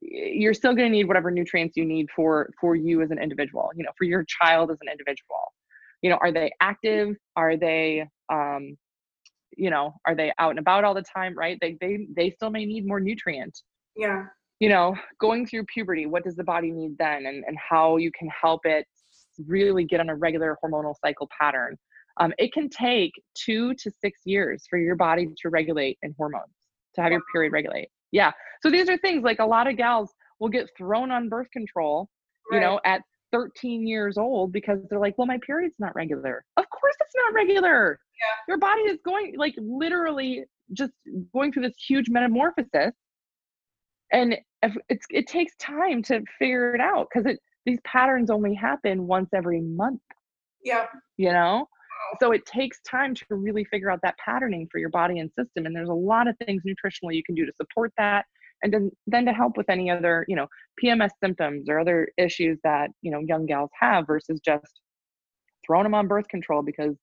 you're 0.00 0.54
still 0.54 0.74
going 0.74 0.90
to 0.90 0.96
need 0.96 1.06
whatever 1.06 1.30
nutrients 1.30 1.76
you 1.76 1.84
need 1.84 2.06
for 2.14 2.50
for 2.60 2.74
you 2.76 3.02
as 3.02 3.10
an 3.10 3.18
individual 3.18 3.70
you 3.74 3.82
know 3.82 3.90
for 3.96 4.04
your 4.04 4.24
child 4.24 4.70
as 4.70 4.78
an 4.80 4.88
individual. 4.90 5.52
You 6.02 6.10
know 6.10 6.18
are 6.20 6.32
they 6.32 6.50
active? 6.60 7.16
Are 7.36 7.56
they 7.56 8.06
um 8.32 8.76
you 9.56 9.70
know 9.70 9.94
are 10.06 10.14
they 10.14 10.32
out 10.38 10.50
and 10.50 10.58
about 10.58 10.84
all 10.84 10.94
the 10.94 11.04
time 11.16 11.36
right? 11.36 11.58
They 11.60 11.76
they 11.80 12.06
they 12.16 12.30
still 12.30 12.50
may 12.50 12.66
need 12.66 12.86
more 12.86 13.00
nutrient. 13.00 13.56
Yeah. 13.96 14.26
You 14.60 14.68
know 14.68 14.96
going 15.20 15.46
through 15.46 15.64
puberty 15.66 16.06
what 16.06 16.24
does 16.24 16.36
the 16.36 16.44
body 16.44 16.70
need 16.72 16.98
then? 16.98 17.26
And 17.26 17.44
and 17.46 17.56
how 17.56 17.96
you 17.96 18.10
can 18.18 18.28
help 18.28 18.62
it 18.64 18.86
really 19.46 19.84
get 19.84 20.00
on 20.00 20.10
a 20.10 20.16
regular 20.16 20.58
hormonal 20.62 20.94
cycle 21.04 21.28
pattern. 21.40 21.76
Um, 22.20 22.32
it 22.38 22.52
can 22.52 22.68
take 22.68 23.12
two 23.34 23.74
to 23.74 23.90
six 23.90 24.20
years 24.24 24.64
for 24.68 24.78
your 24.78 24.96
body 24.96 25.28
to 25.42 25.48
regulate 25.48 25.98
in 26.02 26.14
hormones, 26.18 26.52
to 26.94 27.02
have 27.02 27.12
your 27.12 27.22
period 27.32 27.52
regulate. 27.52 27.88
Yeah. 28.10 28.32
So 28.62 28.70
these 28.70 28.88
are 28.88 28.98
things 28.98 29.22
like 29.24 29.38
a 29.38 29.46
lot 29.46 29.66
of 29.66 29.76
gals 29.76 30.12
will 30.38 30.50
get 30.50 30.68
thrown 30.76 31.10
on 31.10 31.28
birth 31.28 31.50
control, 31.52 32.08
right. 32.50 32.58
you 32.58 32.60
know, 32.60 32.80
at 32.84 33.02
13 33.32 33.86
years 33.86 34.18
old 34.18 34.52
because 34.52 34.78
they're 34.88 34.98
like, 34.98 35.16
well, 35.16 35.26
my 35.26 35.38
period's 35.44 35.74
not 35.78 35.94
regular. 35.94 36.44
Of 36.56 36.64
course 36.68 36.94
it's 37.00 37.14
not 37.16 37.34
regular. 37.34 37.98
Yeah. 38.20 38.52
Your 38.52 38.58
body 38.58 38.82
is 38.82 38.98
going 39.04 39.34
like 39.36 39.54
literally 39.56 40.44
just 40.74 40.92
going 41.32 41.52
through 41.52 41.62
this 41.62 41.74
huge 41.88 42.08
metamorphosis. 42.08 42.92
And 44.12 44.36
if 44.62 44.76
it's 44.88 45.06
it 45.10 45.26
takes 45.26 45.56
time 45.56 46.02
to 46.04 46.22
figure 46.38 46.74
it 46.74 46.80
out 46.80 47.08
because 47.12 47.26
it 47.26 47.40
these 47.64 47.78
patterns 47.84 48.30
only 48.30 48.54
happen 48.54 49.06
once 49.06 49.30
every 49.34 49.60
month. 49.60 50.00
Yeah. 50.64 50.86
You 51.16 51.32
know? 51.32 51.66
So 52.20 52.32
it 52.32 52.44
takes 52.46 52.80
time 52.82 53.14
to 53.14 53.24
really 53.30 53.64
figure 53.64 53.90
out 53.90 54.00
that 54.02 54.16
patterning 54.18 54.68
for 54.70 54.78
your 54.78 54.90
body 54.90 55.18
and 55.18 55.30
system. 55.30 55.66
And 55.66 55.74
there's 55.74 55.88
a 55.88 55.94
lot 55.94 56.28
of 56.28 56.36
things 56.44 56.62
nutritionally 56.66 57.14
you 57.14 57.22
can 57.24 57.34
do 57.34 57.46
to 57.46 57.52
support 57.60 57.92
that. 57.98 58.26
And 58.62 58.72
then, 58.72 58.90
then 59.06 59.24
to 59.24 59.32
help 59.32 59.56
with 59.56 59.68
any 59.68 59.90
other, 59.90 60.24
you 60.28 60.36
know, 60.36 60.46
PMS 60.82 61.10
symptoms 61.22 61.68
or 61.68 61.80
other 61.80 62.08
issues 62.16 62.58
that, 62.62 62.90
you 63.00 63.10
know, 63.10 63.20
young 63.26 63.46
gals 63.46 63.70
have 63.78 64.06
versus 64.06 64.40
just 64.44 64.80
throwing 65.66 65.84
them 65.84 65.94
on 65.94 66.06
birth 66.06 66.28
control 66.28 66.62
because 66.62 66.94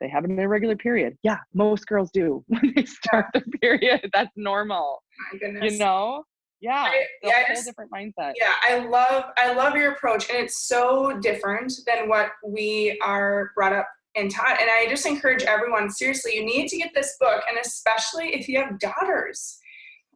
they 0.00 0.08
have 0.08 0.24
an 0.24 0.38
irregular 0.38 0.76
period. 0.76 1.16
Yeah, 1.22 1.38
most 1.54 1.86
girls 1.86 2.10
do 2.12 2.42
when 2.48 2.72
they 2.74 2.84
start 2.84 3.26
yeah. 3.34 3.40
their 3.40 3.78
period. 3.78 4.10
That's 4.14 4.32
normal. 4.36 5.02
My 5.32 5.38
goodness. 5.38 5.72
You 5.72 5.78
know? 5.78 6.24
yeah 6.62 6.84
I, 6.84 7.06
yeah, 7.22 7.30
a 7.30 7.34
whole 7.34 7.54
just, 7.56 7.66
different 7.66 7.90
mindset 7.90 8.32
yeah 8.36 8.54
i 8.62 8.78
love 8.78 9.24
i 9.36 9.52
love 9.52 9.74
your 9.74 9.92
approach 9.92 10.30
and 10.30 10.38
it's 10.38 10.66
so 10.66 11.18
different 11.20 11.72
than 11.86 12.08
what 12.08 12.30
we 12.46 12.98
are 13.02 13.50
brought 13.54 13.72
up 13.72 13.88
and 14.14 14.30
taught 14.30 14.60
and 14.60 14.70
i 14.70 14.86
just 14.88 15.06
encourage 15.06 15.42
everyone 15.42 15.90
seriously 15.90 16.34
you 16.34 16.44
need 16.44 16.68
to 16.68 16.76
get 16.76 16.92
this 16.94 17.16
book 17.20 17.42
and 17.48 17.58
especially 17.64 18.34
if 18.34 18.48
you 18.48 18.58
have 18.58 18.78
daughters. 18.78 19.58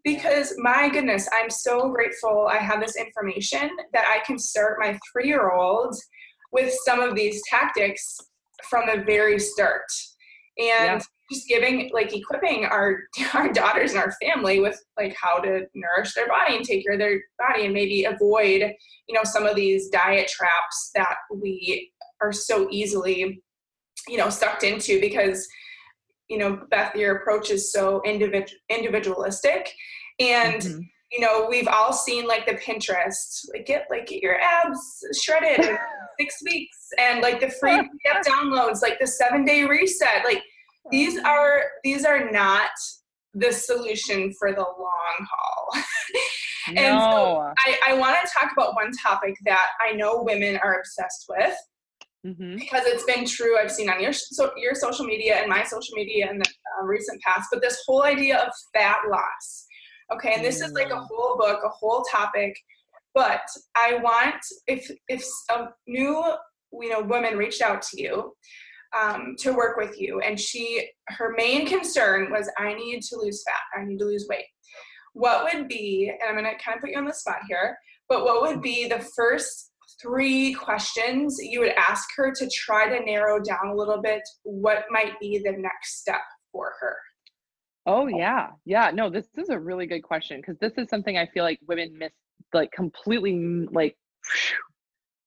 Because 0.05 0.55
my 0.59 0.89
goodness 0.89 1.29
i'm 1.33 1.51
so 1.51 1.89
grateful 1.89 2.47
i 2.49 2.59
have 2.59 2.81
this 2.81 2.97
information 2.97 3.69
that 3.93 4.07
i 4.07 4.25
can 4.25 4.39
start 4.39 4.79
my 4.79 4.99
three 5.13 5.27
year 5.27 5.51
old 5.51 5.97
with 6.53 6.73
some 6.85 7.01
of 7.01 7.15
these 7.15 7.43
tactics 7.51 8.19
from 8.69 8.87
the 8.87 9.03
very 9.05 9.39
start. 9.39 9.87
And 10.59 10.69
yeah. 10.69 11.01
just 11.31 11.49
giving 11.49 11.91
like 11.93 12.15
equipping 12.15 12.65
our 12.65 13.01
our 13.35 13.53
daughters 13.53 13.93
and 13.93 14.01
our 14.01 14.13
family 14.23 14.61
with 14.61 14.81
like 14.97 15.15
how 15.21 15.39
to 15.39 15.67
nourish 15.75 16.15
their 16.15 16.29
body 16.29 16.57
and 16.57 16.65
take 16.65 16.85
care 16.85 16.95
of 16.95 16.99
their 16.99 17.21
body 17.39 17.67
and 17.67 17.75
maybe 17.75 18.05
avoid 18.05 18.73
you 19.07 19.15
know 19.15 19.25
some 19.25 19.45
of 19.45 19.55
these 19.55 19.89
diet 19.91 20.29
traps 20.29 20.91
that 20.95 21.17
we 21.35 21.91
are 22.23 22.33
so 22.33 22.69
easily 22.71 23.43
you 24.09 24.17
know 24.17 24.31
sucked 24.31 24.63
into 24.63 25.01
because 25.01 25.47
you 26.29 26.39
know 26.39 26.61
beth 26.71 26.95
your 26.95 27.17
approach 27.17 27.51
is 27.51 27.73
so 27.73 28.03
individual 28.05 28.59
individualistic 28.69 29.73
and 30.19 30.63
mm-hmm. 30.63 30.81
you 31.13 31.21
know 31.21 31.47
we've 31.49 31.69
all 31.69 31.93
seen 31.93 32.27
like 32.27 32.47
the 32.47 32.55
pinterest 32.55 33.47
like 33.53 33.67
get 33.67 33.87
like 33.91 34.07
get 34.07 34.23
your 34.23 34.39
abs 34.41 35.05
shredded 35.23 35.65
in 35.65 35.79
six 36.21 36.37
weeks 36.45 36.89
and 36.99 37.21
like 37.21 37.41
the 37.41 37.51
free 37.51 37.73
PDF 38.07 38.25
downloads 38.25 38.83
like 38.83 38.99
the 38.99 39.07
seven 39.07 39.45
day 39.45 39.65
reset 39.65 40.25
like 40.25 40.43
these 40.91 41.19
are 41.19 41.63
these 41.85 42.05
are 42.05 42.31
not 42.31 42.71
the 43.35 43.53
solution 43.53 44.33
for 44.39 44.53
the 44.53 44.61
long 44.61 45.27
haul 45.31 45.83
and 46.69 46.77
no. 46.77 47.01
so 47.01 47.53
i, 47.67 47.79
I 47.89 47.95
want 47.95 48.17
to 48.25 48.33
talk 48.33 48.51
about 48.53 48.75
one 48.75 48.91
topic 49.03 49.37
that 49.45 49.69
i 49.87 49.93
know 49.93 50.23
women 50.23 50.59
are 50.63 50.79
obsessed 50.79 51.27
with 51.29 51.55
mm-hmm. 52.27 52.57
because 52.57 52.83
it's 52.87 53.05
been 53.05 53.25
true. 53.25 53.59
I've 53.59 53.71
seen 53.71 53.89
on 53.89 54.03
your 54.03 54.13
so, 54.13 54.51
your 54.57 54.75
social 54.75 55.05
media 55.05 55.37
and 55.37 55.49
my 55.49 55.63
social 55.63 55.95
media 55.95 56.31
in 56.31 56.39
the 56.39 56.45
uh, 56.45 56.85
recent 56.85 57.21
past. 57.23 57.49
But 57.53 57.63
this 57.63 57.83
whole 57.87 58.03
idea 58.03 58.39
of 58.39 58.53
fat 58.75 58.99
loss, 59.11 59.67
okay, 60.13 60.35
and 60.35 60.45
this 60.45 60.57
mm-hmm. 60.57 60.67
is 60.67 60.73
like 60.73 60.91
a 60.91 60.97
mm. 60.97 61.07
whole 61.09 61.37
book, 61.39 61.61
a 61.65 61.69
whole 61.69 62.05
topic. 62.11 62.57
But 63.15 63.43
I 63.77 63.99
want 64.03 64.37
if 64.67 64.91
if 65.09 65.25
a 65.51 65.69
new 65.87 66.23
you 66.73 66.91
know 66.91 67.01
woman 67.01 67.37
reached 67.37 67.63
out 67.63 67.83
to 67.83 68.03
you 68.03 68.35
um, 68.99 69.35
to 69.39 69.53
work 69.53 69.77
with 69.77 70.01
you, 70.01 70.21
and 70.21 70.39
she 70.39 70.89
her 71.09 71.35
main 71.37 71.67
concern 71.67 72.31
was 72.31 72.51
I 72.59 72.75
need 72.75 73.03
to 73.03 73.17
lose 73.17 73.43
fat, 73.47 73.81
I 73.81 73.85
need 73.85 73.99
to 73.99 74.05
lose 74.05 74.27
weight. 74.29 74.47
What 75.15 75.45
would 75.45 75.67
be, 75.69 76.13
and 76.13 76.29
I'm 76.29 76.37
gonna 76.37 76.59
kind 76.63 76.77
of 76.77 76.83
put 76.83 76.91
you 76.91 76.99
on 76.99 77.07
the 77.07 77.15
spot 77.15 77.39
here, 77.49 77.79
but 78.09 78.25
what 78.25 78.43
would 78.43 78.61
be 78.61 78.87
the 78.87 79.01
first 79.17 79.73
three 80.01 80.53
questions 80.55 81.37
you 81.41 81.61
would 81.61 81.73
ask 81.77 82.09
her 82.17 82.33
to 82.33 82.51
try 82.53 82.89
to 82.89 83.05
narrow 83.05 83.41
down 83.41 83.69
a 83.69 83.75
little 83.75 84.01
bit 84.01 84.21
what 84.43 84.85
might 84.91 85.19
be 85.21 85.39
the 85.45 85.53
next 85.53 86.01
step 86.01 86.23
for 86.53 86.73
her? 86.81 86.97
Oh, 87.87 88.09
yeah. 88.09 88.51
Yeah. 88.65 88.91
No, 88.93 89.09
this 89.09 89.27
is 89.37 89.49
a 89.49 89.59
really 89.59 89.87
good 89.87 90.03
question 90.03 90.41
because 90.41 90.59
this 90.61 90.73
is 90.77 90.89
something 90.89 91.17
I 91.17 91.27
feel 91.27 91.45
like 91.45 91.61
women 91.69 91.97
miss, 91.97 92.11
like, 92.53 92.73
completely, 92.73 93.67
like, 93.71 93.97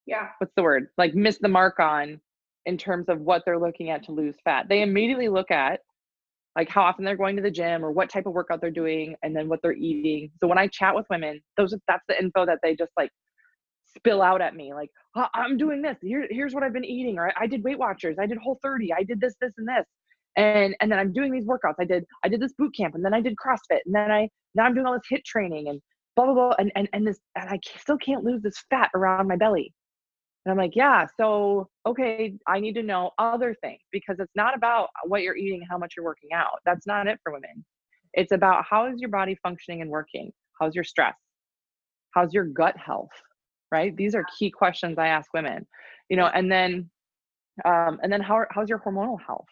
yeah. 0.05 0.29
What's 0.39 0.53
the 0.55 0.63
word? 0.63 0.87
Like, 0.97 1.13
miss 1.13 1.37
the 1.37 1.47
mark 1.47 1.79
on 1.79 2.19
in 2.65 2.77
terms 2.77 3.07
of 3.09 3.21
what 3.21 3.43
they're 3.45 3.59
looking 3.59 3.89
at 3.91 4.03
to 4.05 4.11
lose 4.11 4.35
fat. 4.43 4.67
They 4.67 4.81
immediately 4.81 5.29
look 5.29 5.51
at 5.51 5.79
like 6.55 6.69
how 6.69 6.81
often 6.81 7.05
they're 7.05 7.15
going 7.15 7.35
to 7.35 7.41
the 7.41 7.51
gym 7.51 7.85
or 7.85 7.91
what 7.91 8.09
type 8.09 8.25
of 8.25 8.33
workout 8.33 8.59
they're 8.59 8.71
doing 8.71 9.15
and 9.23 9.35
then 9.35 9.47
what 9.47 9.59
they're 9.61 9.73
eating. 9.73 10.29
So 10.39 10.47
when 10.47 10.57
I 10.57 10.67
chat 10.67 10.95
with 10.95 11.05
women, 11.09 11.41
those 11.57 11.73
are 11.73 11.79
that's 11.87 12.03
the 12.09 12.19
info 12.19 12.45
that 12.45 12.59
they 12.61 12.75
just 12.75 12.91
like 12.97 13.11
spill 13.95 14.21
out 14.21 14.41
at 14.41 14.55
me 14.55 14.73
like 14.73 14.89
oh, 15.15 15.25
i'm 15.33 15.57
doing 15.57 15.81
this. 15.81 15.97
Here, 16.01 16.27
here's 16.29 16.53
what 16.53 16.63
i've 16.63 16.73
been 16.73 16.85
eating 16.85 17.17
or 17.17 17.31
I, 17.37 17.47
did 17.47 17.63
weight 17.63 17.79
watchers. 17.79 18.17
I 18.19 18.25
did 18.25 18.37
whole 18.37 18.59
30 18.63 18.93
i 18.93 19.03
did 19.03 19.19
this 19.19 19.35
this 19.41 19.53
and 19.57 19.67
this. 19.67 19.85
And 20.35 20.75
and 20.79 20.91
then 20.91 20.99
i'm 20.99 21.13
doing 21.13 21.31
these 21.31 21.45
workouts. 21.45 21.75
I 21.79 21.85
did 21.85 22.05
i 22.23 22.29
did 22.29 22.39
this 22.39 22.53
boot 22.57 22.75
camp 22.75 22.95
and 22.95 23.03
then 23.03 23.13
i 23.13 23.21
did 23.21 23.35
crossfit 23.35 23.79
and 23.85 23.95
then 23.95 24.11
i 24.11 24.29
now 24.55 24.63
i'm 24.63 24.73
doing 24.73 24.85
all 24.85 24.93
this 24.93 25.01
HIIT 25.11 25.25
training 25.25 25.69
and 25.69 25.81
blah 26.15 26.25
blah 26.25 26.33
blah 26.33 26.53
and 26.59 26.71
and, 26.75 26.89
and 26.93 27.07
this 27.07 27.19
and 27.35 27.49
i 27.49 27.59
still 27.79 27.97
can't 27.97 28.23
lose 28.23 28.41
this 28.41 28.63
fat 28.69 28.89
around 28.95 29.27
my 29.27 29.35
belly. 29.35 29.73
And 30.45 30.51
i'm 30.51 30.57
like 30.57 30.75
yeah 30.75 31.05
so 31.19 31.69
okay 31.85 32.35
i 32.47 32.59
need 32.59 32.73
to 32.73 32.83
know 32.83 33.11
other 33.17 33.55
things 33.61 33.81
because 33.91 34.17
it's 34.19 34.35
not 34.35 34.55
about 34.55 34.89
what 35.05 35.21
you're 35.21 35.37
eating 35.37 35.61
how 35.69 35.77
much 35.77 35.93
you're 35.97 36.05
working 36.05 36.29
out. 36.33 36.59
That's 36.65 36.87
not 36.87 37.07
it 37.07 37.19
for 37.23 37.33
women. 37.33 37.65
It's 38.13 38.31
about 38.31 38.65
how 38.67 38.87
is 38.87 38.99
your 38.99 39.09
body 39.09 39.37
functioning 39.43 39.81
and 39.81 39.89
working? 39.89 40.31
How's 40.59 40.73
your 40.75 40.83
stress? 40.83 41.15
How's 42.15 42.33
your 42.33 42.45
gut 42.45 42.75
health 42.75 43.11
right? 43.71 43.95
These 43.95 44.15
are 44.15 44.25
key 44.37 44.51
questions 44.51 44.97
i 44.97 45.07
ask 45.07 45.33
women 45.33 45.65
you 46.09 46.17
know 46.17 46.27
and 46.27 46.51
then 46.51 46.89
um, 47.65 47.99
and 48.01 48.11
then 48.11 48.21
how, 48.21 48.45
how's 48.51 48.69
your 48.69 48.79
hormonal 48.79 49.17
health? 49.25 49.47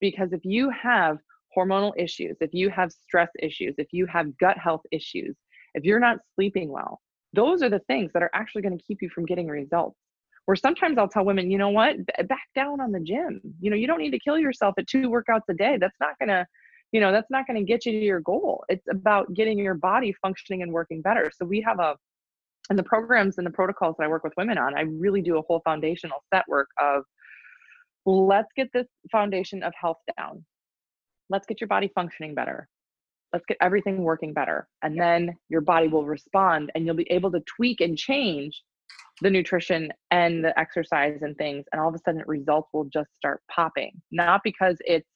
Because 0.00 0.32
if 0.32 0.44
you 0.44 0.70
have 0.70 1.18
hormonal 1.56 1.92
issues 1.96 2.36
if 2.40 2.50
you 2.52 2.68
have 2.70 2.92
stress 2.92 3.30
issues 3.40 3.74
if 3.78 3.88
you 3.90 4.06
have 4.06 4.36
gut 4.38 4.58
health 4.58 4.82
issues 4.92 5.34
if 5.74 5.82
you're 5.82 5.98
not 5.98 6.18
sleeping 6.34 6.70
well 6.70 7.00
those 7.32 7.62
are 7.62 7.70
the 7.70 7.80
things 7.80 8.10
that 8.12 8.22
are 8.22 8.30
actually 8.34 8.62
going 8.62 8.76
to 8.76 8.84
keep 8.84 9.02
you 9.02 9.10
from 9.10 9.26
getting 9.26 9.48
results. 9.48 9.98
Or 10.46 10.56
sometimes 10.56 10.96
i'll 10.98 11.08
tell 11.08 11.24
women 11.24 11.50
you 11.50 11.58
know 11.58 11.68
what? 11.68 11.96
Back 12.06 12.48
down 12.54 12.80
on 12.80 12.92
the 12.92 13.00
gym. 13.00 13.40
You 13.60 13.70
know 13.70 13.76
you 13.76 13.86
don't 13.86 13.98
need 13.98 14.12
to 14.12 14.18
kill 14.18 14.38
yourself 14.38 14.74
at 14.78 14.86
two 14.86 15.08
workouts 15.08 15.48
a 15.50 15.54
day. 15.54 15.76
That's 15.78 15.96
not 16.00 16.18
going 16.18 16.28
to 16.28 16.46
you 16.92 17.00
know 17.00 17.12
that's 17.12 17.30
not 17.30 17.46
going 17.46 17.58
to 17.58 17.64
get 17.64 17.84
you 17.84 17.92
to 17.92 17.98
your 17.98 18.20
goal. 18.20 18.64
It's 18.68 18.86
about 18.90 19.32
getting 19.34 19.58
your 19.58 19.74
body 19.74 20.14
functioning 20.22 20.62
and 20.62 20.72
working 20.72 21.02
better. 21.02 21.30
So 21.34 21.44
we 21.44 21.60
have 21.62 21.80
a 21.80 21.96
and 22.70 22.78
the 22.78 22.82
programs 22.82 23.38
and 23.38 23.46
the 23.46 23.50
protocols 23.50 23.96
that 23.98 24.04
I 24.04 24.08
work 24.08 24.24
with 24.24 24.34
women 24.36 24.58
on, 24.58 24.76
I 24.76 24.82
really 24.82 25.22
do 25.22 25.38
a 25.38 25.42
whole 25.42 25.62
foundational 25.64 26.18
set 26.32 26.44
work 26.48 26.68
of 26.80 27.04
let's 28.04 28.52
get 28.56 28.68
this 28.72 28.86
foundation 29.10 29.62
of 29.62 29.72
health 29.80 29.98
down. 30.16 30.44
Let's 31.30 31.46
get 31.46 31.60
your 31.60 31.68
body 31.68 31.90
functioning 31.94 32.34
better. 32.34 32.68
Let's 33.32 33.44
get 33.46 33.58
everything 33.60 34.02
working 34.02 34.32
better. 34.32 34.68
And 34.82 34.98
then 34.98 35.34
your 35.48 35.60
body 35.60 35.88
will 35.88 36.06
respond 36.06 36.70
and 36.74 36.86
you'll 36.86 36.94
be 36.94 37.10
able 37.10 37.30
to 37.32 37.40
tweak 37.40 37.80
and 37.80 37.96
change 37.96 38.62
the 39.20 39.30
nutrition 39.30 39.92
and 40.10 40.42
the 40.42 40.58
exercise 40.58 41.18
and 41.20 41.36
things. 41.36 41.66
And 41.72 41.80
all 41.80 41.88
of 41.88 41.94
a 41.94 41.98
sudden, 41.98 42.22
results 42.26 42.70
will 42.72 42.84
just 42.84 43.14
start 43.16 43.42
popping. 43.54 43.92
Not 44.10 44.40
because 44.44 44.76
it's 44.80 45.08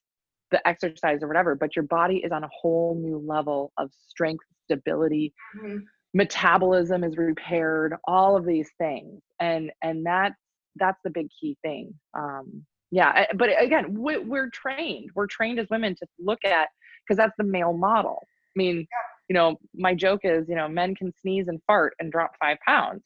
the 0.51 0.67
exercise 0.69 1.23
or 1.23 1.29
whatever, 1.29 1.55
but 1.55 1.75
your 1.75 1.85
body 1.85 2.19
is 2.19 2.33
on 2.33 2.45
a 2.45 2.51
whole 2.53 2.95
new 3.01 3.25
level 3.27 3.73
of 3.79 3.91
strength, 4.09 4.45
stability, 4.67 5.33
mm-hmm 5.57 5.79
metabolism 6.15 7.05
is 7.05 7.17
repaired 7.17 7.95
all 8.07 8.37
of 8.37 8.45
these 8.45 8.71
things 8.79 9.23
and 9.41 9.71
and 9.83 10.05
that 10.05 10.33
that's 10.77 11.01
the 11.05 11.11
big 11.11 11.29
key 11.41 11.57
thing 11.63 11.93
um 12.15 12.65
yeah 12.91 13.27
but 13.35 13.49
again 13.61 13.95
we, 13.99 14.19
we're 14.19 14.51
trained 14.51 15.11
we're 15.15 15.27
trained 15.27 15.59
as 15.59 15.67
women 15.71 15.95
to 15.95 16.07
look 16.19 16.45
at 16.45 16.69
because 17.07 17.17
that's 17.17 17.35
the 17.39 17.45
male 17.45 17.73
model. 17.73 18.19
I 18.23 18.57
mean 18.57 18.87
you 19.29 19.35
know 19.35 19.57
my 19.75 19.95
joke 19.95 20.21
is 20.25 20.49
you 20.49 20.55
know 20.55 20.69
men 20.69 20.95
can 20.95 21.13
sneeze 21.21 21.49
and 21.49 21.61
fart 21.67 21.95
and 21.99 22.13
drop 22.13 22.33
five 22.41 22.59
pounds. 22.67 23.03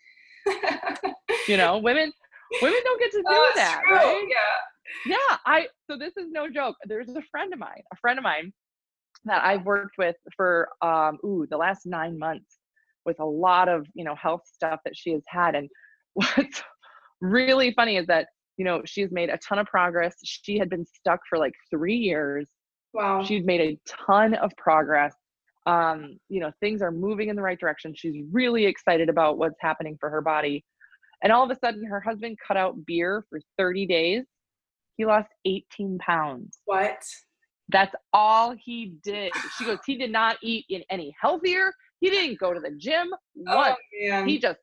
You 1.49 1.57
know 1.57 1.79
women 1.79 2.12
women 2.61 2.79
don't 2.85 3.01
get 3.01 3.12
to 3.12 3.19
do 3.19 3.25
oh, 3.29 3.53
that 3.55 3.83
true. 3.87 3.97
right? 3.97 4.29
yeah. 4.29 5.16
Yeah 5.16 5.37
i 5.47 5.69
so 5.88 5.97
this 5.97 6.16
is 6.16 6.27
no 6.31 6.51
joke 6.51 6.75
there's 6.87 7.09
a 7.09 7.23
friend 7.31 7.53
of 7.53 7.59
mine 7.61 7.83
a 7.92 7.97
friend 7.97 8.19
of 8.19 8.25
mine 8.25 8.53
that 9.27 9.45
i've 9.45 9.64
worked 9.64 9.97
with 9.97 10.16
for 10.37 10.69
um 10.83 11.19
ooh 11.25 11.47
the 11.49 11.57
last 11.57 11.87
nine 11.87 12.19
months 12.19 12.59
with 13.07 13.21
a 13.21 13.25
lot 13.25 13.69
of 13.69 13.87
you 13.95 14.05
know 14.05 14.14
health 14.14 14.42
stuff 14.45 14.81
that 14.85 14.97
she 14.97 15.12
has 15.12 15.23
had 15.27 15.55
and 15.55 15.69
what's 16.14 16.62
really 17.21 17.73
funny 17.73 17.97
is 17.97 18.07
that 18.07 18.27
you 18.57 18.64
know 18.64 18.83
she's 18.85 19.11
made 19.11 19.31
a 19.31 19.38
ton 19.38 19.59
of 19.59 19.66
progress. 19.66 20.14
She 20.25 20.59
had 20.59 20.69
been 20.69 20.85
stuck 20.85 21.21
for 21.29 21.38
like 21.38 21.55
three 21.71 21.97
years. 21.97 22.49
Wow. 22.92 23.23
She's 23.23 23.45
made 23.45 23.61
a 23.61 23.79
ton 24.07 24.35
of 24.35 24.51
progress. 24.57 25.14
Um 25.66 26.19
you 26.29 26.40
know 26.40 26.53
things 26.61 26.83
are 26.83 26.90
moving 26.92 27.29
in 27.29 27.37
the 27.37 27.42
right 27.42 27.59
direction. 27.59 27.95
She's 27.95 28.16
really 28.33 28.66
excited 28.66 29.09
about 29.09 29.38
what's 29.38 29.61
happening 29.61 29.97
for 30.01 30.11
her 30.11 30.21
body. 30.21 30.64
And 31.23 31.33
all 31.33 31.45
of 31.45 31.51
a 31.51 31.59
sudden 31.59 31.85
her 31.85 32.01
husband 32.01 32.37
cut 32.47 32.57
out 32.57 32.75
beer 32.87 33.25
for 33.31 33.40
30 33.59 33.87
days. 33.87 34.25
He 34.97 35.05
lost 35.05 35.29
18 35.45 35.99
pounds. 35.99 36.59
What 36.64 37.03
that's 37.70 37.94
all 38.12 38.55
he 38.64 38.94
did 39.02 39.33
she 39.59 39.64
goes 39.64 39.79
he 39.85 39.96
did 39.96 40.12
not 40.12 40.37
eat 40.42 40.64
in 40.68 40.83
any 40.90 41.14
healthier 41.20 41.72
he 42.00 42.11
didn't 42.11 42.38
go 42.38 42.52
to 42.52 42.61
the 42.61 42.72
gym 42.72 43.12
once. 43.35 43.76
Oh, 44.11 44.24
he 44.24 44.38
just 44.38 44.59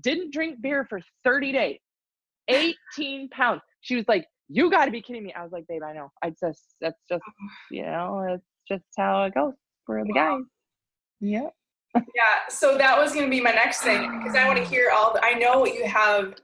didn't 0.00 0.32
drink 0.32 0.60
beer 0.60 0.86
for 0.88 1.00
30 1.24 1.52
days. 1.52 1.78
18 2.48 3.28
pounds. 3.30 3.60
She 3.80 3.96
was 3.96 4.04
like, 4.08 4.26
You 4.48 4.70
gotta 4.70 4.90
be 4.90 5.02
kidding 5.02 5.24
me. 5.24 5.32
I 5.32 5.42
was 5.42 5.52
like, 5.52 5.66
babe, 5.68 5.82
I 5.82 5.92
know. 5.92 6.10
I 6.22 6.30
just 6.30 6.62
that's 6.80 7.00
just 7.08 7.22
you 7.70 7.82
know, 7.82 8.24
it's 8.28 8.44
just 8.68 8.84
how 8.96 9.24
it 9.24 9.34
goes 9.34 9.54
for 9.84 10.02
the 10.04 10.12
guys. 10.12 10.40
Yeah. 11.20 11.48
yeah. 11.94 12.02
So 12.48 12.76
that 12.78 12.96
was 12.98 13.12
gonna 13.14 13.30
be 13.30 13.40
my 13.40 13.50
next 13.50 13.82
thing 13.82 14.18
because 14.18 14.36
I 14.36 14.46
want 14.46 14.58
to 14.58 14.64
hear 14.64 14.90
all 14.94 15.12
the, 15.12 15.24
I 15.24 15.32
know 15.32 15.66
you 15.66 15.86
have 15.86 16.34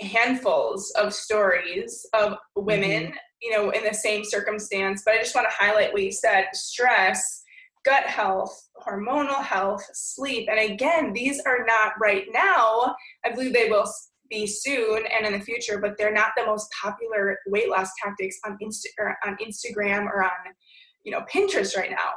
handfuls 0.00 0.90
of 0.92 1.12
stories 1.12 2.06
of 2.14 2.36
women, 2.54 3.06
mm-hmm. 3.06 3.16
You 3.42 3.50
know, 3.50 3.70
in 3.70 3.84
the 3.84 3.94
same 3.94 4.24
circumstance, 4.24 5.02
but 5.04 5.14
I 5.14 5.18
just 5.18 5.34
want 5.34 5.48
to 5.50 5.56
highlight 5.56 5.92
what 5.92 6.02
you 6.02 6.12
said, 6.12 6.46
stress 6.52 7.42
gut 7.84 8.04
health, 8.04 8.68
hormonal 8.86 9.42
health, 9.42 9.84
sleep. 9.92 10.48
And 10.50 10.58
again, 10.72 11.12
these 11.12 11.40
are 11.46 11.64
not 11.66 11.94
right 12.00 12.26
now. 12.32 12.94
I 13.24 13.32
believe 13.32 13.52
they 13.52 13.68
will 13.68 13.90
be 14.30 14.46
soon 14.46 15.04
and 15.06 15.26
in 15.26 15.32
the 15.32 15.44
future, 15.44 15.78
but 15.78 15.94
they're 15.98 16.12
not 16.12 16.30
the 16.36 16.46
most 16.46 16.68
popular 16.80 17.38
weight 17.46 17.68
loss 17.68 17.90
tactics 18.02 18.38
on 18.46 18.56
Insta 18.62 18.86
or 18.98 19.16
on 19.26 19.36
Instagram 19.44 20.04
or 20.06 20.24
on 20.24 20.30
you 21.04 21.10
know 21.10 21.24
Pinterest 21.32 21.76
right 21.76 21.90
now. 21.90 22.10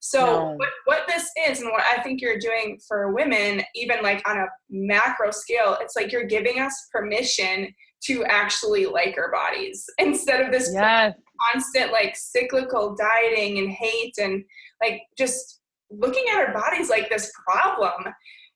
So 0.00 0.26
no. 0.26 0.54
what, 0.56 0.68
what 0.84 1.02
this 1.06 1.30
is 1.48 1.60
and 1.60 1.70
what 1.70 1.84
I 1.84 2.02
think 2.02 2.20
you're 2.20 2.38
doing 2.38 2.78
for 2.86 3.12
women, 3.12 3.62
even 3.74 4.02
like 4.02 4.26
on 4.28 4.38
a 4.38 4.46
macro 4.68 5.30
scale, 5.30 5.78
it's 5.80 5.94
like 5.94 6.10
you're 6.10 6.26
giving 6.26 6.60
us 6.60 6.88
permission 6.92 7.72
to 8.04 8.24
actually 8.24 8.86
like 8.86 9.16
our 9.16 9.30
bodies 9.30 9.84
instead 9.98 10.40
of 10.40 10.52
this 10.52 10.70
yes. 10.72 11.14
constant 11.52 11.92
like 11.92 12.16
cyclical 12.16 12.96
dieting 12.96 13.58
and 13.58 13.70
hate 13.70 14.14
and 14.18 14.44
like 14.80 15.02
just 15.16 15.60
looking 15.90 16.24
at 16.32 16.38
our 16.38 16.52
bodies 16.52 16.90
like 16.90 17.08
this 17.08 17.32
problem. 17.46 18.12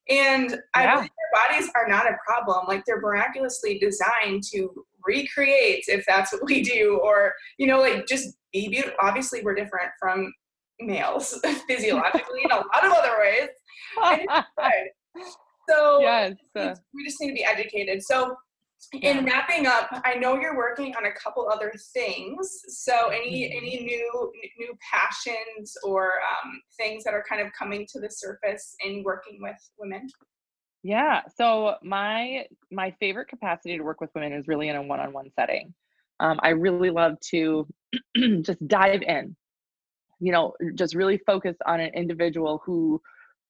And 0.08 0.50
yeah. 0.50 0.58
I 0.74 0.94
believe 0.94 1.10
our 1.10 1.48
bodies 1.48 1.70
are 1.74 1.88
not 1.88 2.06
a 2.06 2.16
problem. 2.26 2.66
Like 2.68 2.84
they're 2.86 3.00
miraculously 3.00 3.78
designed 3.78 4.42
to 4.52 4.70
recreate 5.04 5.84
if 5.88 6.04
that's 6.06 6.32
what 6.32 6.44
we 6.44 6.62
do, 6.62 7.00
or, 7.02 7.32
you 7.58 7.66
know, 7.66 7.80
like 7.80 8.06
just 8.06 8.36
be 8.52 8.68
beautiful. 8.68 8.96
Obviously, 9.00 9.42
we're 9.42 9.54
different 9.54 9.90
from 10.00 10.32
males 10.80 11.38
physiologically 11.68 12.42
in 12.44 12.50
a 12.50 12.56
lot 12.56 12.84
of 12.84 12.92
other 12.92 13.16
ways. 13.20 13.48
so 15.68 16.00
yes. 16.00 16.34
Uh. 16.54 16.74
we 16.94 17.04
just 17.04 17.20
need 17.20 17.28
to 17.28 17.34
be 17.34 17.44
educated. 17.44 18.02
So 18.02 18.36
in 18.92 19.24
wrapping 19.24 19.66
up, 19.66 19.88
I 20.04 20.14
know 20.14 20.38
you're 20.38 20.56
working 20.56 20.94
on 20.96 21.06
a 21.06 21.12
couple 21.12 21.48
other 21.48 21.72
things. 21.94 22.62
So 22.68 23.08
any 23.08 23.42
mm-hmm. 23.42 23.56
any 23.56 23.84
new 23.84 24.32
new 24.58 24.74
passions 24.92 25.76
or 25.82 26.04
um, 26.04 26.60
things 26.76 27.04
that 27.04 27.14
are 27.14 27.24
kind 27.28 27.40
of 27.40 27.52
coming 27.58 27.86
to 27.92 28.00
the 28.00 28.10
surface 28.10 28.74
in 28.84 29.02
working 29.04 29.38
with 29.40 29.56
women? 29.78 30.08
Yeah. 30.82 31.22
So 31.36 31.74
my 31.82 32.46
my 32.70 32.94
favorite 33.00 33.28
capacity 33.28 33.76
to 33.76 33.82
work 33.82 34.00
with 34.00 34.10
women 34.14 34.32
is 34.32 34.46
really 34.46 34.68
in 34.68 34.76
a 34.76 34.82
one-on-one 34.82 35.30
setting. 35.34 35.74
Um, 36.20 36.38
I 36.42 36.50
really 36.50 36.90
love 36.90 37.18
to 37.30 37.66
just 38.42 38.66
dive 38.68 39.02
in. 39.02 39.36
You 40.20 40.32
know, 40.32 40.54
just 40.74 40.94
really 40.94 41.18
focus 41.26 41.56
on 41.66 41.80
an 41.80 41.90
individual 41.94 42.62
who 42.64 43.02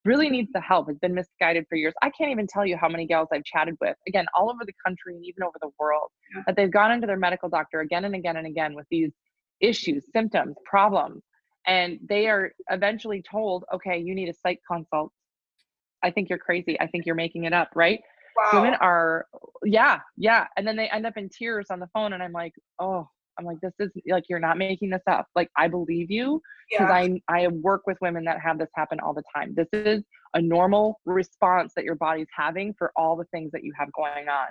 really 0.07 0.31
needs 0.31 0.51
the 0.53 0.61
help, 0.61 0.88
has 0.88 0.99
been 0.99 1.14
misguided 1.14 1.66
for 1.69 1.77
years. 1.77 1.92
I 2.03 2.11
can't 2.11 2.31
even 2.31 2.47
tell 2.47 2.64
you 2.64 2.77
how 2.77 2.88
many 2.88 3.07
gals 3.07 3.29
I've 3.33 3.45
chatted 3.45 3.77
with, 3.81 3.97
again, 4.09 4.27
all 4.35 4.49
over 4.51 4.64
the 4.64 4.73
country 4.85 5.14
and 5.14 5.25
even 5.25 5.42
over 5.42 5.59
the 5.61 5.71
world, 5.79 6.11
that 6.47 6.57
they've 6.57 6.71
gone 6.71 6.92
into 6.92 7.07
their 7.07 7.19
medical 7.19 7.49
doctor 7.49 7.81
again 7.81 8.05
and 8.05 8.14
again 8.14 8.37
and 8.37 8.47
again 8.47 8.75
with 8.75 8.87
these 8.90 9.12
issues, 9.61 10.05
symptoms, 10.12 10.57
problems. 10.64 11.23
And 11.66 11.99
they 12.09 12.29
are 12.29 12.53
eventually 12.71 13.23
told, 13.29 13.64
okay, 13.75 13.99
you 13.99 14.14
need 14.14 14.29
a 14.29 14.35
psych 14.35 14.61
consult. 14.71 15.12
I 16.03 16.11
think 16.11 16.29
you're 16.29 16.38
crazy. 16.38 16.79
I 16.81 16.87
think 16.87 17.07
you're 17.07 17.14
making 17.16 17.45
it 17.45 17.53
up, 17.53 17.71
right? 17.75 18.01
Wow. 18.37 18.62
Women 18.62 18.75
are, 18.81 19.27
yeah, 19.64 20.01
yeah. 20.16 20.47
And 20.57 20.66
then 20.66 20.77
they 20.77 20.88
end 20.88 21.07
up 21.07 21.16
in 21.16 21.29
tears 21.29 21.66
on 21.71 21.81
the 21.81 21.88
phone. 21.92 22.12
And 22.12 22.23
I'm 22.23 22.33
like, 22.33 22.53
oh, 22.79 23.09
I'm 23.38 23.44
like, 23.44 23.61
this 23.61 23.72
is 23.79 23.90
like, 24.09 24.25
you're 24.29 24.38
not 24.38 24.59
making 24.59 24.90
this 24.90 25.03
up. 25.07 25.27
Like, 25.35 25.51
I 25.57 25.68
believe 25.68 26.11
you 26.11 26.40
because 26.70 26.88
yeah. 26.88 27.18
I, 27.29 27.44
I 27.44 27.49
work 27.49 27.83
with 27.87 27.96
women 28.01 28.25
that 28.25 28.40
have 28.40 28.59
this 28.59 28.68
happen 28.75 28.99
all 29.01 29.14
the 29.14 29.22
time. 29.35 29.55
This 29.55 29.68
is 29.72 30.03
a 30.35 30.40
normal 30.40 31.01
response 31.05 31.72
that 31.77 31.85
your 31.85 31.94
body's 31.94 32.27
having 32.35 32.75
for 32.79 32.92
all 32.96 33.16
the 33.16 33.25
things 33.27 33.53
that 33.53 33.62
you 33.64 33.72
have 33.79 33.92
going 33.92 34.29
on. 34.29 34.49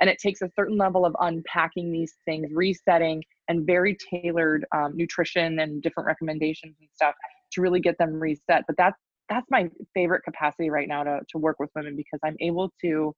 And 0.00 0.08
it 0.08 0.18
takes 0.18 0.40
a 0.40 0.50
certain 0.56 0.76
level 0.76 1.04
of 1.04 1.14
unpacking 1.20 1.92
these 1.92 2.14
things, 2.24 2.48
resetting, 2.52 3.22
and 3.48 3.66
very 3.66 3.96
tailored 4.10 4.64
um, 4.74 4.96
nutrition 4.96 5.58
and 5.58 5.82
different 5.82 6.06
recommendations 6.06 6.76
and 6.80 6.88
stuff 6.94 7.14
to 7.52 7.60
really 7.60 7.80
get 7.80 7.98
them 7.98 8.14
reset. 8.14 8.64
But 8.66 8.76
that's, 8.76 8.98
that's 9.28 9.46
my 9.50 9.68
favorite 9.94 10.22
capacity 10.22 10.70
right 10.70 10.88
now 10.88 11.02
to, 11.04 11.20
to 11.30 11.38
work 11.38 11.58
with 11.58 11.70
women 11.74 11.96
because 11.96 12.20
I'm 12.24 12.36
able 12.40 12.72
to 12.82 13.14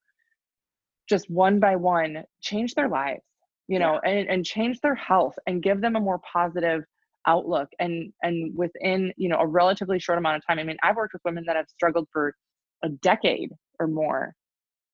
just 1.08 1.28
one 1.28 1.58
by 1.60 1.76
one 1.76 2.24
change 2.40 2.74
their 2.74 2.88
lives 2.88 3.22
you 3.70 3.78
know 3.78 4.00
yeah. 4.04 4.10
and, 4.10 4.28
and 4.28 4.44
change 4.44 4.80
their 4.80 4.96
health 4.96 5.34
and 5.46 5.62
give 5.62 5.80
them 5.80 5.96
a 5.96 6.00
more 6.00 6.20
positive 6.30 6.82
outlook. 7.26 7.68
And 7.78 8.12
and 8.22 8.56
within 8.56 9.12
you 9.16 9.28
know 9.28 9.38
a 9.38 9.46
relatively 9.46 9.98
short 9.98 10.18
amount 10.18 10.36
of 10.36 10.46
time 10.46 10.58
i 10.58 10.64
mean 10.64 10.76
i've 10.82 10.96
worked 10.96 11.12
with 11.12 11.22
women 11.24 11.44
that 11.46 11.56
have 11.56 11.68
struggled 11.68 12.08
for 12.12 12.34
a 12.82 12.88
decade 12.88 13.50
or 13.78 13.86
more 13.86 14.34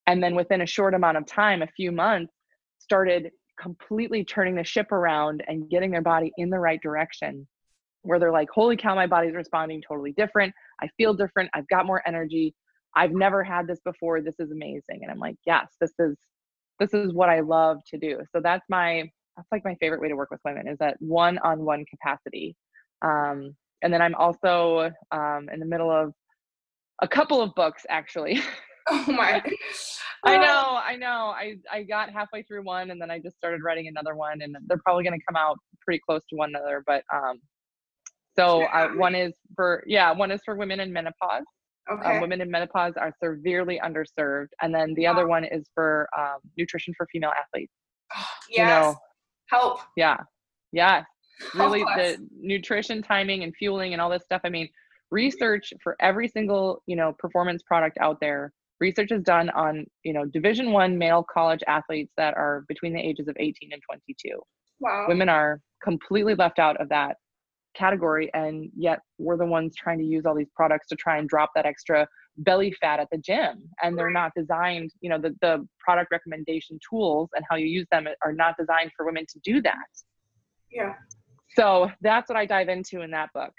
and 0.06 0.22
then 0.22 0.34
within 0.34 0.60
a 0.60 0.66
short 0.66 0.94
amount 0.94 1.16
of 1.16 1.26
time 1.26 1.62
a 1.62 1.66
few 1.68 1.90
months 1.92 2.32
started 2.78 3.30
completely 3.60 4.24
turning 4.24 4.54
the 4.54 4.64
ship 4.64 4.92
around 4.92 5.42
and 5.48 5.70
getting 5.70 5.90
their 5.90 6.02
body 6.02 6.32
in 6.36 6.50
the 6.50 6.58
right 6.58 6.80
direction 6.82 7.46
where 8.02 8.18
they're 8.18 8.32
like 8.32 8.48
holy 8.52 8.76
cow 8.76 8.94
my 8.94 9.06
body's 9.06 9.34
responding 9.34 9.82
totally 9.86 10.12
different. 10.12 10.52
I 10.82 10.88
feel 10.96 11.14
different. 11.14 11.50
I've 11.54 11.68
got 11.68 11.86
more 11.86 12.02
energy. 12.06 12.54
I've 12.94 13.12
never 13.12 13.42
had 13.42 13.66
this 13.66 13.80
before. 13.84 14.20
This 14.20 14.38
is 14.38 14.50
amazing. 14.50 15.00
And 15.02 15.10
i'm 15.10 15.18
like 15.18 15.36
yes 15.46 15.68
this 15.80 15.94
is 15.98 16.16
this 16.78 16.94
is 16.94 17.12
what 17.12 17.28
I 17.28 17.40
love 17.40 17.78
to 17.88 17.98
do. 17.98 18.20
So 18.34 18.40
that's 18.42 18.64
my 18.68 19.10
that's 19.36 19.48
like 19.52 19.64
my 19.64 19.74
favorite 19.80 20.00
way 20.00 20.08
to 20.08 20.16
work 20.16 20.30
with 20.30 20.40
women 20.44 20.66
is 20.66 20.78
that 20.78 20.96
one-on-one 21.00 21.84
capacity. 21.90 22.56
Um, 23.02 23.54
and 23.82 23.92
then 23.92 24.00
I'm 24.00 24.14
also 24.14 24.90
um, 25.12 25.48
in 25.52 25.60
the 25.60 25.66
middle 25.66 25.90
of 25.90 26.14
a 27.02 27.08
couple 27.08 27.42
of 27.42 27.54
books 27.54 27.84
actually. 27.88 28.40
Oh 28.88 29.04
my! 29.08 29.42
I 30.24 30.38
know, 30.38 30.80
I 30.82 30.96
know. 30.96 31.34
I 31.36 31.56
I 31.70 31.82
got 31.82 32.10
halfway 32.10 32.42
through 32.42 32.64
one, 32.64 32.90
and 32.90 33.00
then 33.00 33.10
I 33.10 33.18
just 33.18 33.36
started 33.36 33.62
writing 33.62 33.88
another 33.88 34.16
one, 34.16 34.40
and 34.42 34.56
they're 34.66 34.80
probably 34.84 35.04
going 35.04 35.18
to 35.18 35.24
come 35.28 35.36
out 35.36 35.58
pretty 35.82 36.00
close 36.08 36.22
to 36.30 36.36
one 36.36 36.48
another. 36.48 36.82
But 36.86 37.04
um, 37.14 37.38
so 38.36 38.64
uh, 38.64 38.88
one 38.90 39.14
is 39.14 39.34
for 39.54 39.84
yeah, 39.86 40.12
one 40.12 40.30
is 40.30 40.40
for 40.44 40.56
women 40.56 40.80
in 40.80 40.92
menopause, 40.92 41.44
okay. 41.90 42.16
Um, 42.16 42.20
women 42.20 42.40
in 42.40 42.50
menopause 42.50 42.94
are 42.96 43.12
severely 43.22 43.80
underserved. 43.84 44.48
And 44.62 44.74
then 44.74 44.94
the 44.94 45.06
other 45.06 45.26
one 45.26 45.44
is 45.44 45.68
for 45.74 46.08
um, 46.16 46.38
nutrition 46.56 46.94
for 46.96 47.06
female 47.12 47.32
athletes. 47.38 47.72
yes. 48.14 48.26
You 48.58 48.64
know, 48.64 48.96
Help. 49.48 49.80
Yeah. 49.96 50.16
Yeah. 50.72 51.04
Really, 51.54 51.84
the 51.84 52.16
nutrition, 52.40 53.02
timing, 53.02 53.42
and 53.42 53.54
fueling, 53.56 53.92
and 53.92 54.00
all 54.00 54.10
this 54.10 54.24
stuff. 54.24 54.40
I 54.44 54.48
mean, 54.48 54.68
research 55.10 55.72
for 55.82 55.96
every 56.00 56.28
single 56.28 56.82
you 56.86 56.96
know 56.96 57.14
performance 57.18 57.62
product 57.62 57.98
out 58.00 58.18
there. 58.20 58.52
Research 58.80 59.12
is 59.12 59.22
done 59.22 59.50
on 59.50 59.84
you 60.02 60.12
know 60.12 60.24
Division 60.24 60.72
One 60.72 60.96
male 60.96 61.24
college 61.32 61.60
athletes 61.68 62.12
that 62.16 62.34
are 62.34 62.64
between 62.68 62.94
the 62.94 63.00
ages 63.00 63.28
of 63.28 63.36
18 63.38 63.70
and 63.72 63.82
22. 63.88 64.40
Wow. 64.80 65.06
Women 65.08 65.28
are 65.28 65.60
completely 65.82 66.34
left 66.34 66.58
out 66.58 66.80
of 66.80 66.88
that 66.88 67.16
category 67.76 68.30
and 68.34 68.70
yet 68.76 69.00
we're 69.18 69.36
the 69.36 69.44
ones 69.44 69.74
trying 69.76 69.98
to 69.98 70.04
use 70.04 70.24
all 70.26 70.34
these 70.34 70.50
products 70.54 70.88
to 70.88 70.96
try 70.96 71.18
and 71.18 71.28
drop 71.28 71.50
that 71.54 71.66
extra 71.66 72.06
belly 72.38 72.72
fat 72.80 73.00
at 73.00 73.08
the 73.10 73.18
gym. 73.18 73.62
And 73.82 73.96
they're 73.96 74.10
not 74.10 74.32
designed 74.36 74.92
you 75.00 75.10
know 75.10 75.18
the, 75.18 75.34
the 75.40 75.66
product 75.78 76.10
recommendation 76.10 76.78
tools 76.88 77.30
and 77.34 77.44
how 77.48 77.56
you 77.56 77.66
use 77.66 77.86
them 77.90 78.06
are 78.24 78.32
not 78.32 78.56
designed 78.58 78.90
for 78.96 79.06
women 79.06 79.26
to 79.32 79.40
do 79.44 79.62
that. 79.62 79.74
Yeah. 80.70 80.94
So 81.54 81.90
that's 82.02 82.28
what 82.28 82.36
i 82.36 82.44
dive 82.44 82.68
into 82.68 83.02
in 83.02 83.10
that 83.12 83.32
book. 83.32 83.52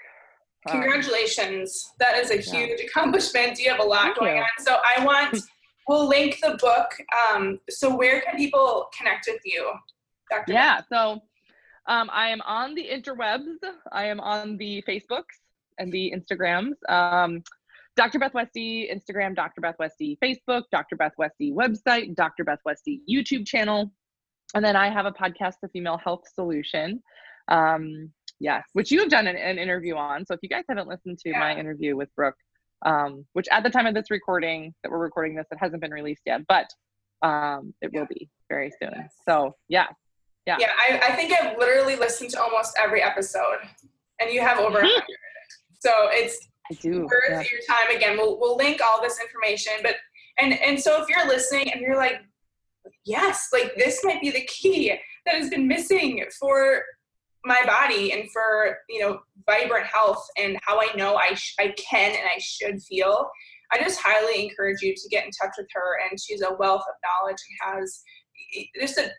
Um, 0.68 0.80
congratulations. 0.80 1.86
Um, 1.90 1.96
that 2.00 2.18
is 2.18 2.30
a 2.30 2.36
huge 2.36 2.80
yeah. 2.80 2.86
accomplishment. 2.86 3.58
You 3.58 3.70
have 3.70 3.80
a 3.80 3.84
lot 3.84 4.02
Thank 4.02 4.18
going 4.18 4.36
you. 4.36 4.42
on. 4.42 4.48
So 4.58 4.76
i 4.96 5.04
want 5.04 5.38
we'll 5.88 6.06
link 6.06 6.38
the 6.42 6.58
book. 6.60 6.90
Um, 7.32 7.60
so 7.70 7.96
where 7.96 8.20
can 8.20 8.36
people 8.36 8.88
connect 8.96 9.26
with 9.26 9.40
you 9.44 9.72
Dr. 10.30 10.52
yeah 10.52 10.80
so 10.92 11.20
um, 11.88 12.10
I 12.12 12.28
am 12.28 12.40
on 12.42 12.74
the 12.74 12.86
interwebs. 12.86 13.56
I 13.92 14.06
am 14.06 14.20
on 14.20 14.56
the 14.56 14.82
Facebooks 14.86 15.38
and 15.78 15.92
the 15.92 16.14
Instagrams. 16.14 16.74
Um, 16.88 17.42
Dr. 17.96 18.18
Beth 18.20 18.32
Westie, 18.32 18.94
Instagram, 18.94 19.34
Dr. 19.34 19.60
Beth 19.60 19.76
Westie, 19.80 20.16
Facebook, 20.22 20.64
Dr. 20.70 20.96
Beth 20.96 21.14
Westie 21.18 21.52
website, 21.52 22.14
Dr. 22.14 22.44
Beth 22.44 22.60
Westie 22.66 23.00
YouTube 23.10 23.46
channel. 23.46 23.90
And 24.54 24.64
then 24.64 24.76
I 24.76 24.88
have 24.88 25.06
a 25.06 25.10
podcast, 25.10 25.54
The 25.62 25.68
Female 25.68 25.98
Health 25.98 26.22
Solution. 26.32 27.02
Um, 27.48 28.12
yes, 28.38 28.64
which 28.74 28.90
you 28.90 29.00
have 29.00 29.08
done 29.08 29.26
an, 29.26 29.36
an, 29.36 29.58
interview 29.58 29.96
on. 29.96 30.26
So 30.26 30.34
if 30.34 30.40
you 30.42 30.48
guys 30.48 30.64
haven't 30.68 30.88
listened 30.88 31.18
to 31.20 31.30
yeah. 31.30 31.40
my 31.40 31.56
interview 31.58 31.96
with 31.96 32.14
Brooke, 32.14 32.36
um, 32.84 33.24
which 33.32 33.46
at 33.50 33.64
the 33.64 33.70
time 33.70 33.86
of 33.86 33.94
this 33.94 34.10
recording 34.10 34.74
that 34.82 34.92
we're 34.92 34.98
recording 34.98 35.34
this, 35.34 35.46
it 35.50 35.58
hasn't 35.58 35.80
been 35.80 35.90
released 35.90 36.22
yet, 36.26 36.42
but 36.46 36.68
um, 37.22 37.74
it 37.80 37.90
yeah. 37.92 38.00
will 38.00 38.06
be 38.06 38.28
very 38.48 38.70
soon. 38.80 38.92
Yes. 38.94 39.14
So 39.28 39.56
yeah, 39.68 39.86
yeah. 40.48 40.56
Yeah. 40.60 41.00
I, 41.00 41.12
I 41.12 41.16
think 41.16 41.32
I've 41.32 41.58
literally 41.58 41.96
listened 41.96 42.30
to 42.30 42.42
almost 42.42 42.76
every 42.82 43.02
episode, 43.02 43.58
and 44.20 44.32
you 44.32 44.40
have 44.40 44.58
over 44.58 44.78
a 44.78 44.86
hundred. 44.86 45.04
so 45.80 45.90
it's 46.10 46.48
I 46.70 46.74
do. 46.74 47.02
worth 47.02 47.10
yeah. 47.28 47.42
your 47.52 47.60
time. 47.68 47.94
Again, 47.94 48.16
we'll 48.16 48.38
we'll 48.40 48.56
link 48.56 48.80
all 48.84 49.02
this 49.02 49.20
information. 49.20 49.74
But 49.82 49.96
and 50.38 50.54
and 50.54 50.80
so 50.80 51.02
if 51.02 51.08
you're 51.08 51.26
listening 51.26 51.72
and 51.72 51.80
you're 51.80 51.96
like, 51.96 52.20
yes, 53.04 53.48
like 53.52 53.74
this 53.76 54.00
might 54.04 54.20
be 54.20 54.30
the 54.30 54.46
key 54.46 54.94
that 55.26 55.34
has 55.34 55.50
been 55.50 55.68
missing 55.68 56.24
for 56.38 56.82
my 57.44 57.62
body 57.64 58.12
and 58.12 58.30
for 58.30 58.78
you 58.88 59.00
know 59.00 59.20
vibrant 59.46 59.86
health 59.86 60.26
and 60.36 60.58
how 60.62 60.80
I 60.80 60.88
know 60.96 61.16
I 61.16 61.34
sh- 61.34 61.54
I 61.58 61.74
can 61.76 62.10
and 62.10 62.24
I 62.24 62.38
should 62.40 62.82
feel. 62.82 63.28
I 63.70 63.78
just 63.82 64.00
highly 64.02 64.44
encourage 64.44 64.80
you 64.80 64.94
to 64.94 65.08
get 65.10 65.26
in 65.26 65.30
touch 65.30 65.54
with 65.58 65.68
her, 65.74 66.00
and 66.08 66.18
she's 66.18 66.40
a 66.40 66.54
wealth 66.58 66.80
of 66.88 66.94
knowledge 67.04 67.36
and 67.36 67.74
has 67.76 68.02
just 68.78 68.98
a 68.98 69.10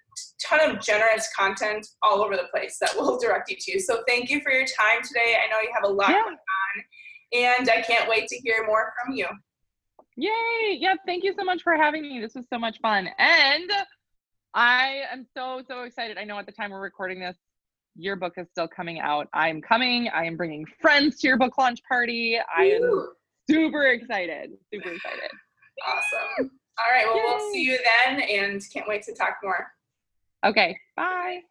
ton 0.41 0.69
of 0.69 0.81
generous 0.81 1.29
content 1.37 1.85
all 2.01 2.23
over 2.23 2.35
the 2.35 2.47
place 2.51 2.77
that 2.81 2.91
we'll 2.95 3.19
direct 3.19 3.49
you 3.49 3.57
to. 3.59 3.79
So 3.79 4.03
thank 4.07 4.29
you 4.29 4.41
for 4.41 4.51
your 4.51 4.65
time 4.65 5.01
today. 5.03 5.37
I 5.43 5.49
know 5.49 5.59
you 5.61 5.69
have 5.73 5.83
a 5.83 5.93
lot 5.93 6.09
yeah. 6.09 6.23
going 6.23 6.35
on, 6.35 7.59
and 7.59 7.69
I 7.69 7.81
can't 7.81 8.09
wait 8.09 8.27
to 8.27 8.35
hear 8.37 8.65
more 8.65 8.91
from 9.03 9.15
you. 9.15 9.27
Yay! 10.17 10.77
Yeah, 10.79 10.95
thank 11.05 11.23
you 11.23 11.33
so 11.37 11.45
much 11.45 11.63
for 11.63 11.75
having 11.75 12.01
me. 12.01 12.19
This 12.19 12.33
was 12.35 12.45
so 12.51 12.59
much 12.59 12.77
fun. 12.81 13.07
And 13.17 13.71
I 14.53 15.03
am 15.11 15.25
so, 15.35 15.61
so 15.67 15.83
excited. 15.83 16.17
I 16.17 16.25
know 16.25 16.37
at 16.37 16.45
the 16.45 16.51
time 16.51 16.71
we're 16.71 16.81
recording 16.81 17.19
this, 17.19 17.37
your 17.95 18.15
book 18.15 18.33
is 18.37 18.47
still 18.49 18.67
coming 18.67 18.99
out. 18.99 19.27
I'm 19.33 19.61
coming. 19.61 20.09
I 20.09 20.25
am 20.25 20.35
bringing 20.35 20.65
friends 20.81 21.19
to 21.19 21.27
your 21.27 21.37
book 21.37 21.57
launch 21.57 21.79
party. 21.87 22.37
I 22.55 22.63
am 22.65 23.09
super 23.49 23.87
excited. 23.87 24.51
Super 24.73 24.91
excited. 24.91 25.31
Awesome. 25.87 26.51
All 26.79 26.91
right. 26.91 27.05
Well, 27.05 27.17
Yay. 27.17 27.23
we'll 27.23 27.51
see 27.51 27.63
you 27.63 27.77
then 28.07 28.21
and 28.21 28.61
can't 28.71 28.87
wait 28.87 29.03
to 29.03 29.13
talk 29.13 29.37
more. 29.43 29.71
Okay. 30.45 30.77
Bye. 30.95 31.41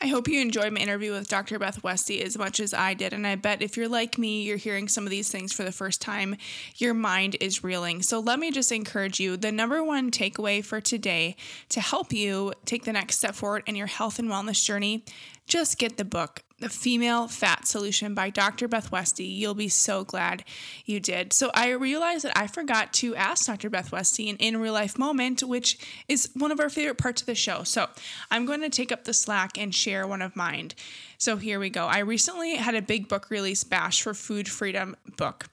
I 0.00 0.06
hope 0.06 0.28
you 0.28 0.40
enjoyed 0.40 0.72
my 0.72 0.80
interview 0.80 1.12
with 1.12 1.28
Dr. 1.28 1.58
Beth 1.58 1.82
Westie 1.82 2.22
as 2.22 2.38
much 2.38 2.60
as 2.60 2.72
I 2.72 2.94
did. 2.94 3.12
And 3.12 3.26
I 3.26 3.34
bet 3.34 3.60
if 3.60 3.76
you're 3.76 3.88
like 3.88 4.16
me, 4.16 4.42
you're 4.42 4.56
hearing 4.56 4.88
some 4.88 5.04
of 5.04 5.10
these 5.10 5.28
things 5.28 5.52
for 5.52 5.64
the 5.64 5.72
first 5.72 6.00
time, 6.00 6.36
your 6.76 6.94
mind 6.94 7.36
is 7.40 7.64
reeling. 7.64 8.02
So 8.02 8.20
let 8.20 8.38
me 8.38 8.50
just 8.50 8.70
encourage 8.72 9.18
you 9.20 9.36
the 9.36 9.52
number 9.52 9.82
one 9.82 10.10
takeaway 10.10 10.64
for 10.64 10.80
today 10.80 11.36
to 11.70 11.80
help 11.80 12.12
you 12.12 12.52
take 12.64 12.84
the 12.84 12.92
next 12.92 13.18
step 13.18 13.34
forward 13.34 13.64
in 13.66 13.76
your 13.76 13.88
health 13.88 14.18
and 14.18 14.28
wellness 14.28 14.64
journey 14.64 15.04
just 15.48 15.78
get 15.78 15.96
the 15.96 16.04
book, 16.04 16.44
The 16.60 16.68
Female 16.68 17.28
Fat 17.28 17.68
Solution 17.68 18.14
by 18.14 18.30
Dr. 18.30 18.66
Beth 18.66 18.90
Westie. 18.90 19.36
You'll 19.36 19.54
be 19.54 19.68
so 19.68 20.02
glad 20.02 20.42
you 20.84 20.98
did. 20.98 21.32
So 21.32 21.52
I 21.54 21.70
realized 21.70 22.24
that 22.24 22.36
I 22.36 22.48
forgot 22.48 22.92
to 22.94 23.14
ask 23.14 23.46
Dr. 23.46 23.70
Beth 23.70 23.92
Westie 23.92 24.28
an 24.28 24.36
in 24.38 24.56
real 24.56 24.72
life 24.72 24.98
moment, 24.98 25.42
which 25.44 25.78
is 26.08 26.30
one 26.34 26.50
of 26.50 26.58
our 26.58 26.68
favorite 26.68 26.98
parts 26.98 27.22
of 27.22 27.26
the 27.26 27.36
show. 27.36 27.62
So 27.62 27.86
I'm 28.30 28.44
going 28.44 28.60
to 28.62 28.70
take 28.70 28.90
up 28.90 29.04
the 29.04 29.14
slack 29.14 29.56
and 29.56 29.72
share 29.72 30.04
one 30.04 30.20
of 30.20 30.34
mine. 30.34 30.72
So 31.16 31.36
here 31.36 31.60
we 31.60 31.70
go. 31.70 31.86
I 31.86 32.00
recently 32.00 32.56
had 32.56 32.74
a 32.74 32.82
big 32.82 33.08
book 33.08 33.30
release 33.30 33.62
bash 33.62 34.02
for 34.02 34.12
Food 34.12 34.48
Freedom 34.48 34.96
Book. 35.16 35.46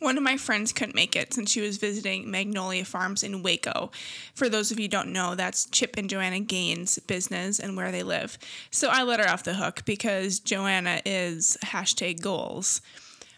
One 0.00 0.16
of 0.16 0.24
my 0.24 0.36
friends 0.36 0.72
couldn't 0.72 0.94
make 0.94 1.14
it 1.14 1.32
since 1.32 1.50
she 1.50 1.60
was 1.60 1.76
visiting 1.76 2.30
Magnolia 2.30 2.84
Farms 2.84 3.22
in 3.22 3.42
Waco. 3.42 3.90
For 4.34 4.48
those 4.48 4.70
of 4.70 4.80
you 4.80 4.88
don't 4.88 5.12
know, 5.12 5.34
that's 5.34 5.66
Chip 5.66 5.96
and 5.96 6.10
Joanna 6.10 6.40
Gaines' 6.40 6.98
business 6.98 7.58
and 7.60 7.76
where 7.76 7.92
they 7.92 8.02
live. 8.02 8.36
So 8.70 8.88
I 8.90 9.02
let 9.02 9.20
her 9.20 9.28
off 9.28 9.44
the 9.44 9.54
hook 9.54 9.82
because 9.84 10.40
Joanna 10.40 11.00
is 11.04 11.56
hashtag 11.64 12.20
goals. 12.20 12.80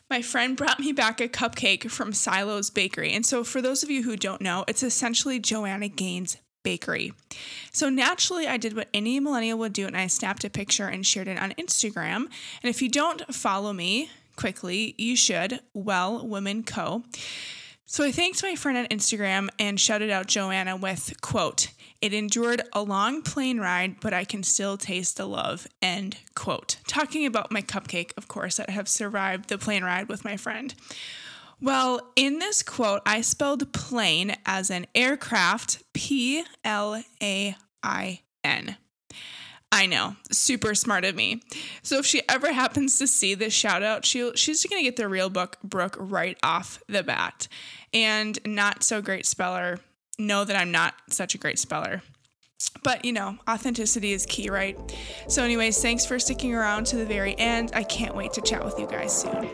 My 0.09 0.23
friend 0.23 0.57
brought 0.57 0.81
me 0.81 0.92
back 0.92 1.21
a 1.21 1.29
cupcake 1.29 1.90
from 1.90 2.12
Silo's 2.12 2.71
Bakery. 2.71 3.12
And 3.12 3.27
so, 3.27 3.42
for 3.42 3.61
those 3.61 3.83
of 3.83 3.90
you 3.90 4.05
who 4.05 4.16
don't 4.16 4.40
know, 4.40 4.64
it's 4.69 4.85
essentially 4.85 5.40
Joanna 5.40 5.88
Gaines' 5.88 6.37
bakery. 6.62 7.12
So 7.73 7.88
naturally, 7.88 8.49
I 8.49 8.57
did 8.57 8.75
what 8.75 8.88
any 8.92 9.21
millennial 9.21 9.59
would 9.59 9.73
do 9.73 9.87
and 9.87 9.97
I 9.97 10.09
snapped 10.09 10.42
a 10.42 10.51
picture 10.51 10.88
and 10.88 11.07
shared 11.07 11.29
it 11.29 11.38
on 11.38 11.53
Instagram. 11.53 12.27
And 12.61 12.64
if 12.64 12.83
you 12.83 12.88
don't 12.88 13.23
follow 13.33 13.73
me, 13.73 14.11
quickly, 14.37 14.94
you 14.99 15.16
should, 15.16 15.61
Well 15.75 16.27
Women 16.27 16.62
Co. 16.62 17.03
So 17.85 18.05
I 18.05 18.11
thanked 18.11 18.42
my 18.42 18.57
friend 18.57 18.77
on 18.77 18.87
Instagram 18.87 19.49
and 19.59 19.79
shouted 19.79 20.11
out 20.11 20.27
Joanna 20.27 20.77
with 20.77 21.20
quote, 21.20 21.68
it 22.01 22.12
endured 22.12 22.62
a 22.72 22.83
long 22.83 23.22
plane 23.22 23.59
ride, 23.59 24.01
but 24.01 24.12
I 24.12 24.25
can 24.25 24.42
still 24.42 24.77
taste 24.77 25.16
the 25.16 25.27
love. 25.27 25.66
End 25.81 26.16
quote. 26.35 26.79
Talking 26.87 27.27
about 27.27 27.53
my 27.53 27.62
cupcake, 27.62 28.12
of 28.16 28.29
course, 28.29 28.57
that 28.57 28.70
have 28.70 28.88
survived 28.88 29.49
the 29.49 29.57
plane 29.57 29.85
ride 29.85 30.09
with 30.09 30.25
my 30.25 30.37
friend. 30.37 30.75
Well, 31.61 32.12
in 32.16 32.38
this 32.38 32.62
quote, 32.62 33.03
I 33.07 33.22
spelled 33.22 33.72
plane 33.72 34.37
as 34.44 34.68
an 34.68 34.87
aircraft, 34.94 35.83
P 35.94 36.44
L 36.64 37.03
A 37.22 37.57
I 37.83 38.20
N. 38.44 38.77
I 39.76 39.84
know, 39.84 40.16
super 40.32 40.74
smart 40.74 41.04
of 41.04 41.14
me. 41.14 41.42
So 41.82 41.98
if 41.98 42.06
she 42.06 42.22
ever 42.30 42.50
happens 42.50 42.98
to 42.98 43.06
see 43.06 43.34
this 43.34 43.52
shout 43.52 43.82
out, 43.82 44.06
she 44.06 44.32
she's 44.34 44.64
gonna 44.64 44.82
get 44.82 44.96
the 44.96 45.06
real 45.06 45.28
book 45.28 45.58
Brooke 45.62 45.96
right 46.00 46.38
off 46.42 46.82
the 46.88 47.02
bat. 47.02 47.46
And 47.92 48.38
not 48.46 48.82
so 48.82 49.02
great 49.02 49.26
speller, 49.26 49.80
know 50.18 50.44
that 50.44 50.56
I'm 50.56 50.72
not 50.72 50.94
such 51.10 51.34
a 51.34 51.38
great 51.38 51.58
speller. 51.58 52.00
But 52.82 53.04
you 53.04 53.12
know, 53.12 53.36
authenticity 53.46 54.14
is 54.14 54.24
key, 54.24 54.48
right? 54.48 54.78
So, 55.28 55.44
anyways, 55.44 55.82
thanks 55.82 56.06
for 56.06 56.18
sticking 56.18 56.54
around 56.54 56.86
to 56.86 56.96
the 56.96 57.04
very 57.04 57.38
end. 57.38 57.72
I 57.74 57.82
can't 57.82 58.14
wait 58.14 58.32
to 58.32 58.40
chat 58.40 58.64
with 58.64 58.78
you 58.78 58.86
guys 58.86 59.14
soon. 59.14 59.50